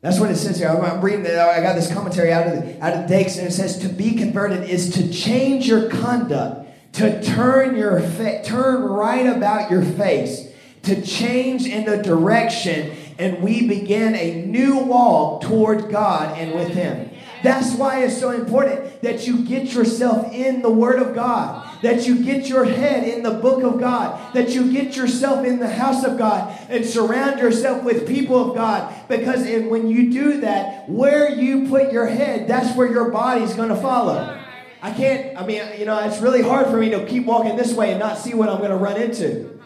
That's 0.00 0.20
what 0.20 0.30
it 0.30 0.36
says 0.36 0.58
here. 0.58 0.68
I'm 0.68 1.00
reading. 1.00 1.26
I 1.26 1.60
got 1.60 1.74
this 1.74 1.92
commentary 1.92 2.32
out 2.32 2.46
of 2.46 2.52
the, 2.52 2.84
out 2.84 2.94
of 2.94 3.08
Dake's, 3.08 3.36
and 3.36 3.48
it 3.48 3.52
says 3.52 3.78
to 3.78 3.88
be 3.88 4.14
converted 4.14 4.68
is 4.68 4.90
to 4.94 5.12
change 5.12 5.66
your 5.66 5.90
conduct, 5.90 6.68
to 6.94 7.20
turn 7.22 7.76
your 7.76 8.00
fa- 8.00 8.42
turn 8.44 8.82
right 8.82 9.26
about 9.26 9.70
your 9.70 9.82
face 9.82 10.48
to 10.88 11.02
change 11.02 11.66
in 11.66 11.84
the 11.84 12.02
direction 12.02 12.96
and 13.18 13.42
we 13.42 13.66
begin 13.66 14.14
a 14.14 14.42
new 14.46 14.78
walk 14.78 15.42
toward 15.42 15.90
God 15.90 16.38
and 16.38 16.54
with 16.54 16.68
Him. 16.68 17.10
That's 17.42 17.74
why 17.74 18.04
it's 18.04 18.18
so 18.18 18.30
important 18.30 19.02
that 19.02 19.26
you 19.26 19.44
get 19.44 19.72
yourself 19.72 20.32
in 20.32 20.62
the 20.62 20.70
Word 20.70 21.00
of 21.00 21.14
God, 21.14 21.68
that 21.82 22.06
you 22.06 22.22
get 22.24 22.48
your 22.48 22.64
head 22.64 23.06
in 23.06 23.22
the 23.22 23.30
book 23.30 23.62
of 23.62 23.78
God, 23.78 24.34
that 24.34 24.50
you 24.50 24.72
get 24.72 24.96
yourself 24.96 25.44
in 25.46 25.60
the 25.60 25.68
house 25.68 26.04
of 26.04 26.18
God 26.18 26.58
and 26.68 26.84
surround 26.84 27.38
yourself 27.38 27.84
with 27.84 28.08
people 28.08 28.50
of 28.50 28.56
God. 28.56 28.92
Because 29.08 29.44
when 29.68 29.88
you 29.88 30.10
do 30.10 30.40
that, 30.40 30.88
where 30.88 31.30
you 31.30 31.68
put 31.68 31.92
your 31.92 32.06
head, 32.06 32.48
that's 32.48 32.76
where 32.76 32.90
your 32.90 33.10
body's 33.10 33.54
going 33.54 33.68
to 33.68 33.76
follow. 33.76 34.34
I 34.80 34.92
can't, 34.92 35.36
I 35.36 35.44
mean, 35.44 35.62
you 35.78 35.86
know, 35.86 35.98
it's 36.00 36.20
really 36.20 36.42
hard 36.42 36.66
for 36.66 36.76
me 36.76 36.90
to 36.90 37.04
keep 37.04 37.24
walking 37.24 37.56
this 37.56 37.72
way 37.72 37.90
and 37.90 37.98
not 37.98 38.18
see 38.18 38.34
what 38.34 38.48
I'm 38.48 38.58
going 38.58 38.70
to 38.70 38.76
run 38.76 39.00
into. 39.00 39.58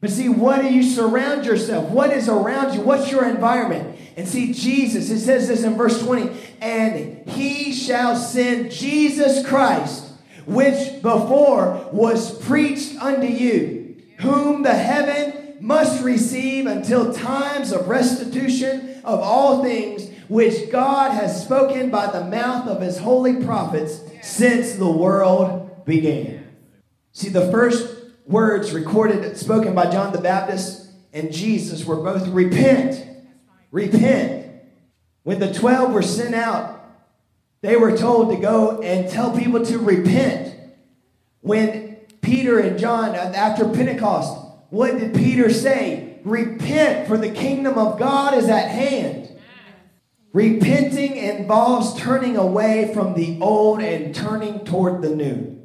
But 0.00 0.10
see, 0.10 0.28
what 0.28 0.60
do 0.62 0.72
you 0.72 0.82
surround 0.82 1.46
yourself? 1.46 1.90
What 1.90 2.10
is 2.10 2.28
around 2.28 2.74
you? 2.74 2.82
What's 2.82 3.10
your 3.10 3.24
environment? 3.28 3.95
And 4.16 4.26
see, 4.26 4.54
Jesus, 4.54 5.10
it 5.10 5.20
says 5.20 5.46
this 5.46 5.62
in 5.62 5.74
verse 5.74 6.02
20, 6.02 6.30
and 6.60 7.28
he 7.28 7.72
shall 7.72 8.16
send 8.16 8.70
Jesus 8.70 9.46
Christ, 9.46 10.10
which 10.46 11.02
before 11.02 11.88
was 11.92 12.38
preached 12.44 12.96
unto 13.02 13.26
you, 13.26 13.96
whom 14.20 14.62
the 14.62 14.74
heaven 14.74 15.58
must 15.60 16.02
receive 16.02 16.66
until 16.66 17.12
times 17.12 17.72
of 17.72 17.88
restitution 17.88 19.00
of 19.04 19.20
all 19.20 19.62
things, 19.62 20.08
which 20.28 20.70
God 20.70 21.12
has 21.12 21.44
spoken 21.44 21.90
by 21.90 22.06
the 22.06 22.24
mouth 22.24 22.66
of 22.68 22.80
his 22.80 22.98
holy 22.98 23.44
prophets 23.44 24.00
since 24.22 24.72
the 24.74 24.90
world 24.90 25.84
began. 25.84 26.56
See, 27.12 27.28
the 27.28 27.50
first 27.50 27.94
words 28.26 28.72
recorded, 28.72 29.36
spoken 29.36 29.74
by 29.74 29.90
John 29.90 30.12
the 30.12 30.20
Baptist 30.20 30.90
and 31.12 31.32
Jesus 31.32 31.84
were 31.84 31.96
both 31.96 32.26
repent. 32.28 33.15
Repent. 33.70 34.46
When 35.22 35.40
the 35.40 35.52
12 35.52 35.92
were 35.92 36.02
sent 36.02 36.34
out, 36.34 36.76
they 37.60 37.76
were 37.76 37.96
told 37.96 38.30
to 38.30 38.40
go 38.40 38.80
and 38.80 39.10
tell 39.10 39.36
people 39.36 39.64
to 39.64 39.78
repent. 39.78 40.54
When 41.40 41.96
Peter 42.20 42.58
and 42.58 42.78
John, 42.78 43.10
uh, 43.10 43.32
after 43.34 43.68
Pentecost, 43.68 44.36
what 44.70 44.98
did 44.98 45.14
Peter 45.14 45.50
say? 45.50 46.18
Repent, 46.24 47.08
for 47.08 47.16
the 47.16 47.30
kingdom 47.30 47.78
of 47.78 47.98
God 47.98 48.34
is 48.34 48.48
at 48.48 48.68
hand. 48.68 49.30
Repenting 50.32 51.16
involves 51.16 51.98
turning 52.00 52.36
away 52.36 52.92
from 52.92 53.14
the 53.14 53.38
old 53.40 53.80
and 53.80 54.14
turning 54.14 54.64
toward 54.64 55.02
the 55.02 55.14
new. 55.14 55.56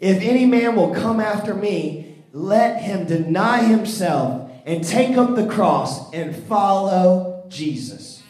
If 0.00 0.22
any 0.22 0.44
man 0.44 0.76
will 0.76 0.94
come 0.94 1.20
after 1.20 1.54
me, 1.54 2.24
let 2.32 2.82
him 2.82 3.06
deny 3.06 3.62
himself 3.62 4.50
and 4.66 4.84
take 4.84 5.16
up 5.16 5.34
the 5.34 5.46
cross 5.46 6.12
and 6.12 6.34
follow 6.34 7.37
Jesus. 7.48 8.22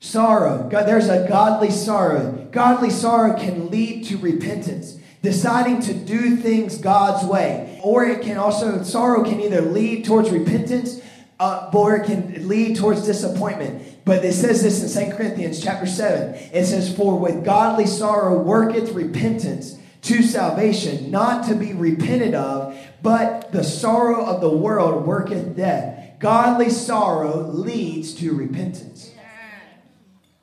Sorrow, 0.00 0.68
God, 0.68 0.86
there's 0.86 1.08
a 1.08 1.26
godly 1.28 1.70
sorrow. 1.70 2.48
Godly 2.50 2.90
sorrow 2.90 3.38
can 3.38 3.70
lead 3.70 4.04
to 4.06 4.18
repentance, 4.18 4.98
deciding 5.22 5.80
to 5.82 5.94
do 5.94 6.36
things 6.36 6.76
God's 6.76 7.26
way. 7.26 7.80
Or 7.82 8.04
it 8.04 8.22
can 8.22 8.36
also, 8.36 8.82
sorrow 8.82 9.24
can 9.24 9.40
either 9.40 9.62
lead 9.62 10.04
towards 10.04 10.30
repentance 10.30 11.00
uh, 11.40 11.70
or 11.72 11.96
it 11.96 12.06
can 12.06 12.48
lead 12.48 12.76
towards 12.76 13.04
disappointment. 13.04 14.04
But 14.04 14.24
it 14.24 14.34
says 14.34 14.62
this 14.62 14.96
in 14.96 15.10
2 15.10 15.16
Corinthians 15.16 15.62
chapter 15.62 15.86
7. 15.86 16.34
It 16.52 16.66
says, 16.66 16.94
For 16.94 17.18
with 17.18 17.44
godly 17.44 17.86
sorrow 17.86 18.38
worketh 18.38 18.92
repentance 18.92 19.78
to 20.02 20.22
salvation, 20.22 21.10
not 21.10 21.46
to 21.48 21.54
be 21.54 21.72
repented 21.72 22.34
of, 22.34 22.78
but 23.02 23.52
the 23.52 23.64
sorrow 23.64 24.24
of 24.26 24.40
the 24.40 24.50
world 24.50 25.06
worketh 25.06 25.56
death. 25.56 26.03
Godly 26.24 26.70
sorrow 26.70 27.50
leads 27.50 28.14
to 28.14 28.32
repentance. 28.32 29.12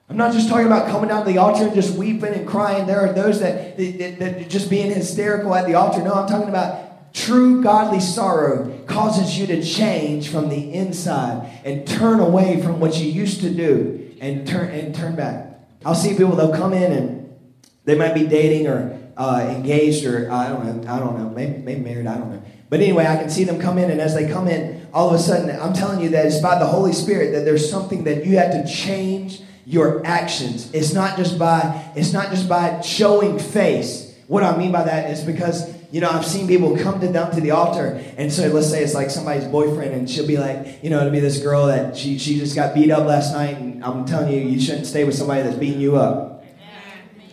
I'm 0.08 0.16
not 0.16 0.32
just 0.32 0.48
talking 0.48 0.68
about 0.68 0.92
coming 0.92 1.10
down 1.10 1.26
to 1.26 1.32
the 1.32 1.40
altar 1.40 1.64
and 1.64 1.74
just 1.74 1.98
weeping 1.98 2.36
and 2.36 2.48
crying. 2.48 2.86
There 2.86 3.00
are 3.00 3.12
those 3.12 3.40
that, 3.40 3.78
that, 3.78 4.20
that 4.20 4.48
just 4.48 4.70
being 4.70 4.92
hysterical 4.92 5.56
at 5.56 5.66
the 5.66 5.74
altar. 5.74 6.04
No, 6.04 6.14
I'm 6.14 6.28
talking 6.28 6.50
about 6.50 7.16
true 7.16 7.64
godly 7.64 8.00
sorrow 8.00 8.78
causes 8.86 9.40
you 9.40 9.48
to 9.48 9.64
change 9.64 10.30
from 10.30 10.50
the 10.50 10.72
inside 10.72 11.50
and 11.66 11.88
turn 11.88 12.20
away 12.20 12.62
from 12.62 12.80
what 12.80 13.00
you 13.00 13.12
used 13.12 13.42
to 13.42 13.50
do 13.50 14.16
and 14.22 14.48
turn 14.48 14.70
and 14.70 14.94
turn 14.94 15.16
back. 15.16 15.66
I'll 15.84 15.96
see 15.96 16.10
people 16.10 16.36
they'll 16.36 16.54
come 16.54 16.74
in 16.74 16.92
and 16.92 17.40
they 17.86 17.96
might 17.96 18.14
be 18.14 18.28
dating 18.28 18.68
or 18.68 19.00
uh, 19.18 19.48
engaged 19.50 20.06
or 20.06 20.32
I 20.32 20.48
don't 20.48 20.64
know, 20.64 20.94
I 20.94 21.00
don't 21.00 21.18
know, 21.18 21.30
maybe, 21.32 21.58
maybe 21.58 21.82
married, 21.82 22.06
I 22.06 22.20
don't 22.20 22.30
know. 22.30 22.44
But 22.72 22.80
anyway, 22.80 23.06
I 23.06 23.18
can 23.18 23.30
see 23.30 23.44
them 23.44 23.60
come 23.60 23.78
in, 23.78 23.92
and 23.92 24.00
as 24.00 24.16
they 24.16 24.30
come 24.30 24.48
in, 24.48 24.88
all 24.94 25.10
of 25.10 25.16
a 25.16 25.20
sudden, 25.20 25.50
I'm 25.60 25.74
telling 25.74 26.00
you 26.00 26.08
that 26.12 26.26
it's 26.26 26.40
by 26.40 26.58
the 26.58 26.66
Holy 26.66 26.94
Spirit 26.94 27.34
that 27.34 27.44
there's 27.44 27.70
something 27.70 28.06
that 28.06 28.26
you 28.26 28.38
have 28.38 28.52
to 28.52 28.66
change 28.66 29.42
your 29.66 30.02
actions. 30.06 30.72
It's 30.74 30.94
not 30.94 31.18
just 31.18 31.38
by 31.38 31.92
it's 31.98 32.14
not 32.14 32.30
just 32.30 32.48
by 32.48 32.80
showing 32.80 33.40
face. 33.40 34.18
What 34.28 34.44
I 34.44 34.58
mean 34.58 34.72
by 34.72 34.84
that 34.84 35.12
is 35.12 35.22
because 35.22 35.70
you 35.92 36.00
know 36.00 36.10
I've 36.10 36.26
seen 36.26 36.48
people 36.48 36.78
come 36.78 37.02
to 37.02 37.12
down 37.12 37.32
to 37.32 37.42
the 37.42 37.52
altar, 37.52 38.02
and 38.16 38.32
so 38.32 38.48
let's 38.48 38.70
say 38.70 38.82
it's 38.82 38.94
like 38.94 39.10
somebody's 39.10 39.50
boyfriend, 39.50 39.94
and 39.94 40.10
she'll 40.10 40.26
be 40.26 40.38
like, 40.38 40.82
you 40.82 40.90
know, 40.90 41.00
it'll 41.02 41.12
be 41.12 41.20
this 41.20 41.40
girl 41.40 41.66
that 41.66 41.98
she 41.98 42.18
she 42.18 42.40
just 42.40 42.56
got 42.56 42.74
beat 42.74 42.90
up 42.90 43.06
last 43.06 43.34
night, 43.34 43.58
and 43.58 43.84
I'm 43.84 44.06
telling 44.06 44.32
you, 44.32 44.40
you 44.40 44.62
shouldn't 44.62 44.88
stay 44.88 45.04
with 45.04 45.16
somebody 45.16 45.42
that's 45.42 45.58
beating 45.58 45.82
you 45.82 45.98
up. 45.98 46.46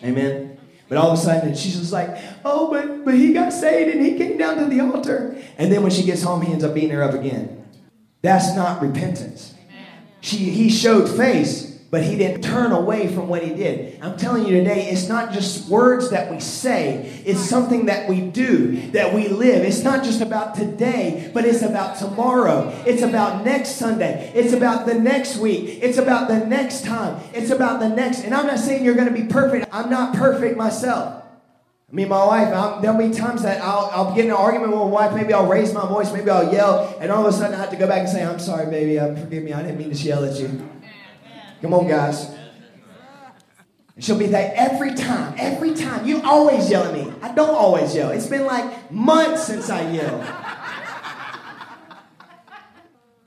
Amen. 0.03 0.47
But 0.89 0.99
all 0.99 1.11
of 1.11 1.18
a 1.18 1.20
sudden, 1.20 1.55
she's 1.55 1.78
just 1.78 1.93
like, 1.93 2.16
oh, 2.45 2.70
but, 2.70 3.05
but 3.05 3.14
he 3.14 3.32
got 3.32 3.53
saved 3.53 3.95
and 3.95 4.05
he 4.05 4.16
came 4.16 4.39
down 4.39 4.57
to 4.57 4.64
the 4.64 4.80
altar. 4.80 5.36
And 5.59 5.70
then 5.70 5.82
when 5.82 5.91
she 5.91 6.03
gets 6.03 6.22
home, 6.22 6.41
he 6.41 6.53
ends 6.53 6.64
up 6.64 6.74
beating 6.74 6.91
her 6.91 7.03
up 7.03 7.14
again. 7.14 7.66
That's 8.22 8.57
not 8.57 8.80
repentance. 8.80 9.55
She, 10.20 10.36
he 10.36 10.70
showed 10.70 11.09
face, 11.09 11.68
but 11.91 12.03
he 12.03 12.16
didn't 12.16 12.43
turn 12.43 12.70
away 12.70 13.09
from 13.09 13.28
what 13.28 13.43
he 13.43 13.55
did. 13.55 13.99
I'm 14.03 14.18
telling 14.18 14.47
you 14.47 14.59
today, 14.59 14.91
it's 14.91 15.09
not 15.09 15.32
just 15.32 15.68
words 15.70 16.11
that 16.11 16.30
we 16.30 16.39
say, 16.39 17.22
it's 17.24 17.41
something 17.41 17.86
that 17.86 18.09
we 18.09 18.20
do, 18.20 18.91
that 18.91 19.14
we 19.14 19.28
live. 19.28 19.62
It's 19.64 19.82
not 19.82 20.05
just 20.05 20.20
about 20.20 20.55
today, 20.55 21.30
but 21.32 21.47
it's 21.47 21.62
about 21.62 21.97
tomorrow. 21.97 22.68
It's 22.86 23.01
about 23.01 23.45
next 23.45 23.76
Sunday. 23.76 24.30
It's 24.34 24.53
about 24.53 24.84
the 24.84 24.95
next 24.95 25.39
week. 25.39 25.78
It's 25.82 25.97
about 25.97 26.28
the 26.28 26.45
next 26.45 26.84
time. 26.84 27.22
It's 27.32 27.51
about 27.51 27.80
the 27.80 27.89
next. 27.89 28.22
And 28.24 28.34
I'm 28.34 28.47
not 28.47 28.59
saying 28.59 28.84
you're 28.84 28.95
going 28.95 29.09
to 29.09 29.22
be 29.22 29.26
perfect. 29.26 29.66
I'm 29.72 29.89
not 29.89 30.14
perfect 30.14 30.59
myself. 30.59 31.24
I 31.91 31.95
mean, 31.95 32.11
my 32.11 32.22
wife, 32.22 32.53
I'm, 32.53 32.82
there'll 32.82 32.99
be 32.99 33.14
times 33.14 33.45
that 33.45 33.62
I'll, 33.62 33.91
I'll 33.95 34.14
get 34.14 34.26
in 34.26 34.30
an 34.30 34.36
argument 34.36 34.72
with 34.72 34.80
my 34.80 34.86
wife. 34.86 35.14
Maybe 35.14 35.32
I'll 35.32 35.47
raise 35.49 35.72
my 35.72 35.86
voice. 35.89 36.12
Maybe 36.12 36.28
I'll 36.28 36.53
yell. 36.53 36.99
And 37.01 37.11
all 37.11 37.26
of 37.26 37.32
a 37.32 37.36
sudden, 37.36 37.55
I 37.55 37.59
have 37.61 37.70
to 37.70 37.76
go 37.76 37.86
back 37.86 38.01
and 38.01 38.09
say, 38.11 38.22
I'm 38.22 38.39
sorry, 38.39 38.66
baby. 38.66 38.99
Um, 38.99 39.16
forgive 39.16 39.43
me. 39.43 39.55
I 39.55 39.62
didn't 39.62 39.78
mean 39.78 39.91
to 39.91 39.97
yell 39.97 40.22
at 40.22 40.39
you. 40.39 40.68
Come 41.61 41.74
on, 41.74 41.88
guys. 41.88 42.30
And 43.96 44.04
she'll 44.04 44.18
be 44.18 44.26
there 44.26 44.52
every 44.54 44.94
time, 44.94 45.34
every 45.38 45.74
time. 45.74 46.06
You 46.06 46.22
always 46.22 46.70
yell 46.70 46.84
at 46.84 46.94
me. 46.94 47.12
I 47.20 47.34
don't 47.34 47.54
always 47.54 47.94
yell. 47.94 48.11
It's 48.11 48.28
been 48.28 48.46
like 48.46 48.92
months 48.92 49.44
since 49.44 49.68
I 49.68 49.90
yelled. 49.90 50.24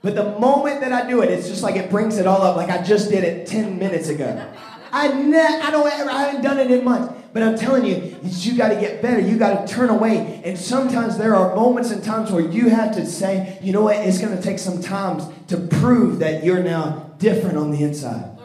But 0.00 0.16
the 0.16 0.38
moment 0.38 0.80
that 0.80 0.92
I 0.92 1.08
do 1.08 1.20
it, 1.22 1.30
it's 1.30 1.46
just 1.48 1.62
like 1.62 1.76
it 1.76 1.90
brings 1.90 2.18
it 2.18 2.26
all 2.26 2.42
up, 2.42 2.56
like 2.56 2.70
I 2.70 2.82
just 2.82 3.10
did 3.10 3.22
it 3.22 3.46
10 3.46 3.78
minutes 3.78 4.08
ago. 4.08 4.50
I, 4.90 5.08
ne- 5.08 5.38
I 5.38 5.70
don't 5.70 5.90
ever, 5.90 6.10
I 6.10 6.22
haven't 6.24 6.42
done 6.42 6.58
it 6.58 6.70
in 6.70 6.84
months. 6.84 7.14
But 7.32 7.42
I'm 7.42 7.56
telling 7.56 7.86
you, 7.86 8.18
you 8.22 8.56
got 8.58 8.68
to 8.68 8.74
get 8.74 9.00
better. 9.00 9.20
You 9.20 9.38
got 9.38 9.66
to 9.66 9.72
turn 9.74 9.88
away. 9.88 10.42
And 10.44 10.58
sometimes 10.58 11.16
there 11.16 11.34
are 11.34 11.54
moments 11.54 11.90
and 11.90 12.04
times 12.04 12.30
where 12.30 12.46
you 12.46 12.68
have 12.68 12.94
to 12.96 13.06
say, 13.06 13.58
you 13.62 13.72
know 13.72 13.82
what, 13.82 13.96
it's 13.96 14.18
going 14.18 14.36
to 14.36 14.42
take 14.42 14.58
some 14.58 14.82
time 14.82 15.22
to 15.46 15.56
prove 15.56 16.18
that 16.18 16.44
you're 16.44 16.62
now 16.62 17.11
different 17.22 17.56
on 17.56 17.70
the 17.70 17.82
inside. 17.82 18.36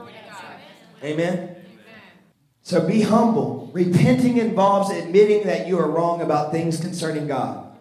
Amen. 1.04 1.56
So 2.62 2.88
be 2.88 3.02
humble. 3.02 3.70
Repenting 3.74 4.38
involves 4.38 4.90
admitting 4.92 5.48
that 5.48 5.68
you 5.68 5.80
are 5.80 5.90
wrong 5.90 6.22
about 6.22 6.52
things 6.52 6.80
concerning 6.80 7.28
God. 7.28 7.76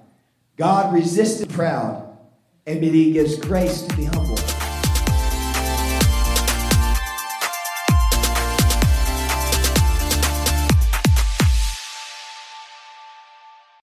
God 0.57 0.93
resisted 0.95 1.51
proud, 1.51 2.17
and 2.67 2.83
he 2.83 3.13
gives 3.13 3.37
grace 3.37 3.83
to 3.83 3.97
be 3.97 4.05
humble. 4.05 4.66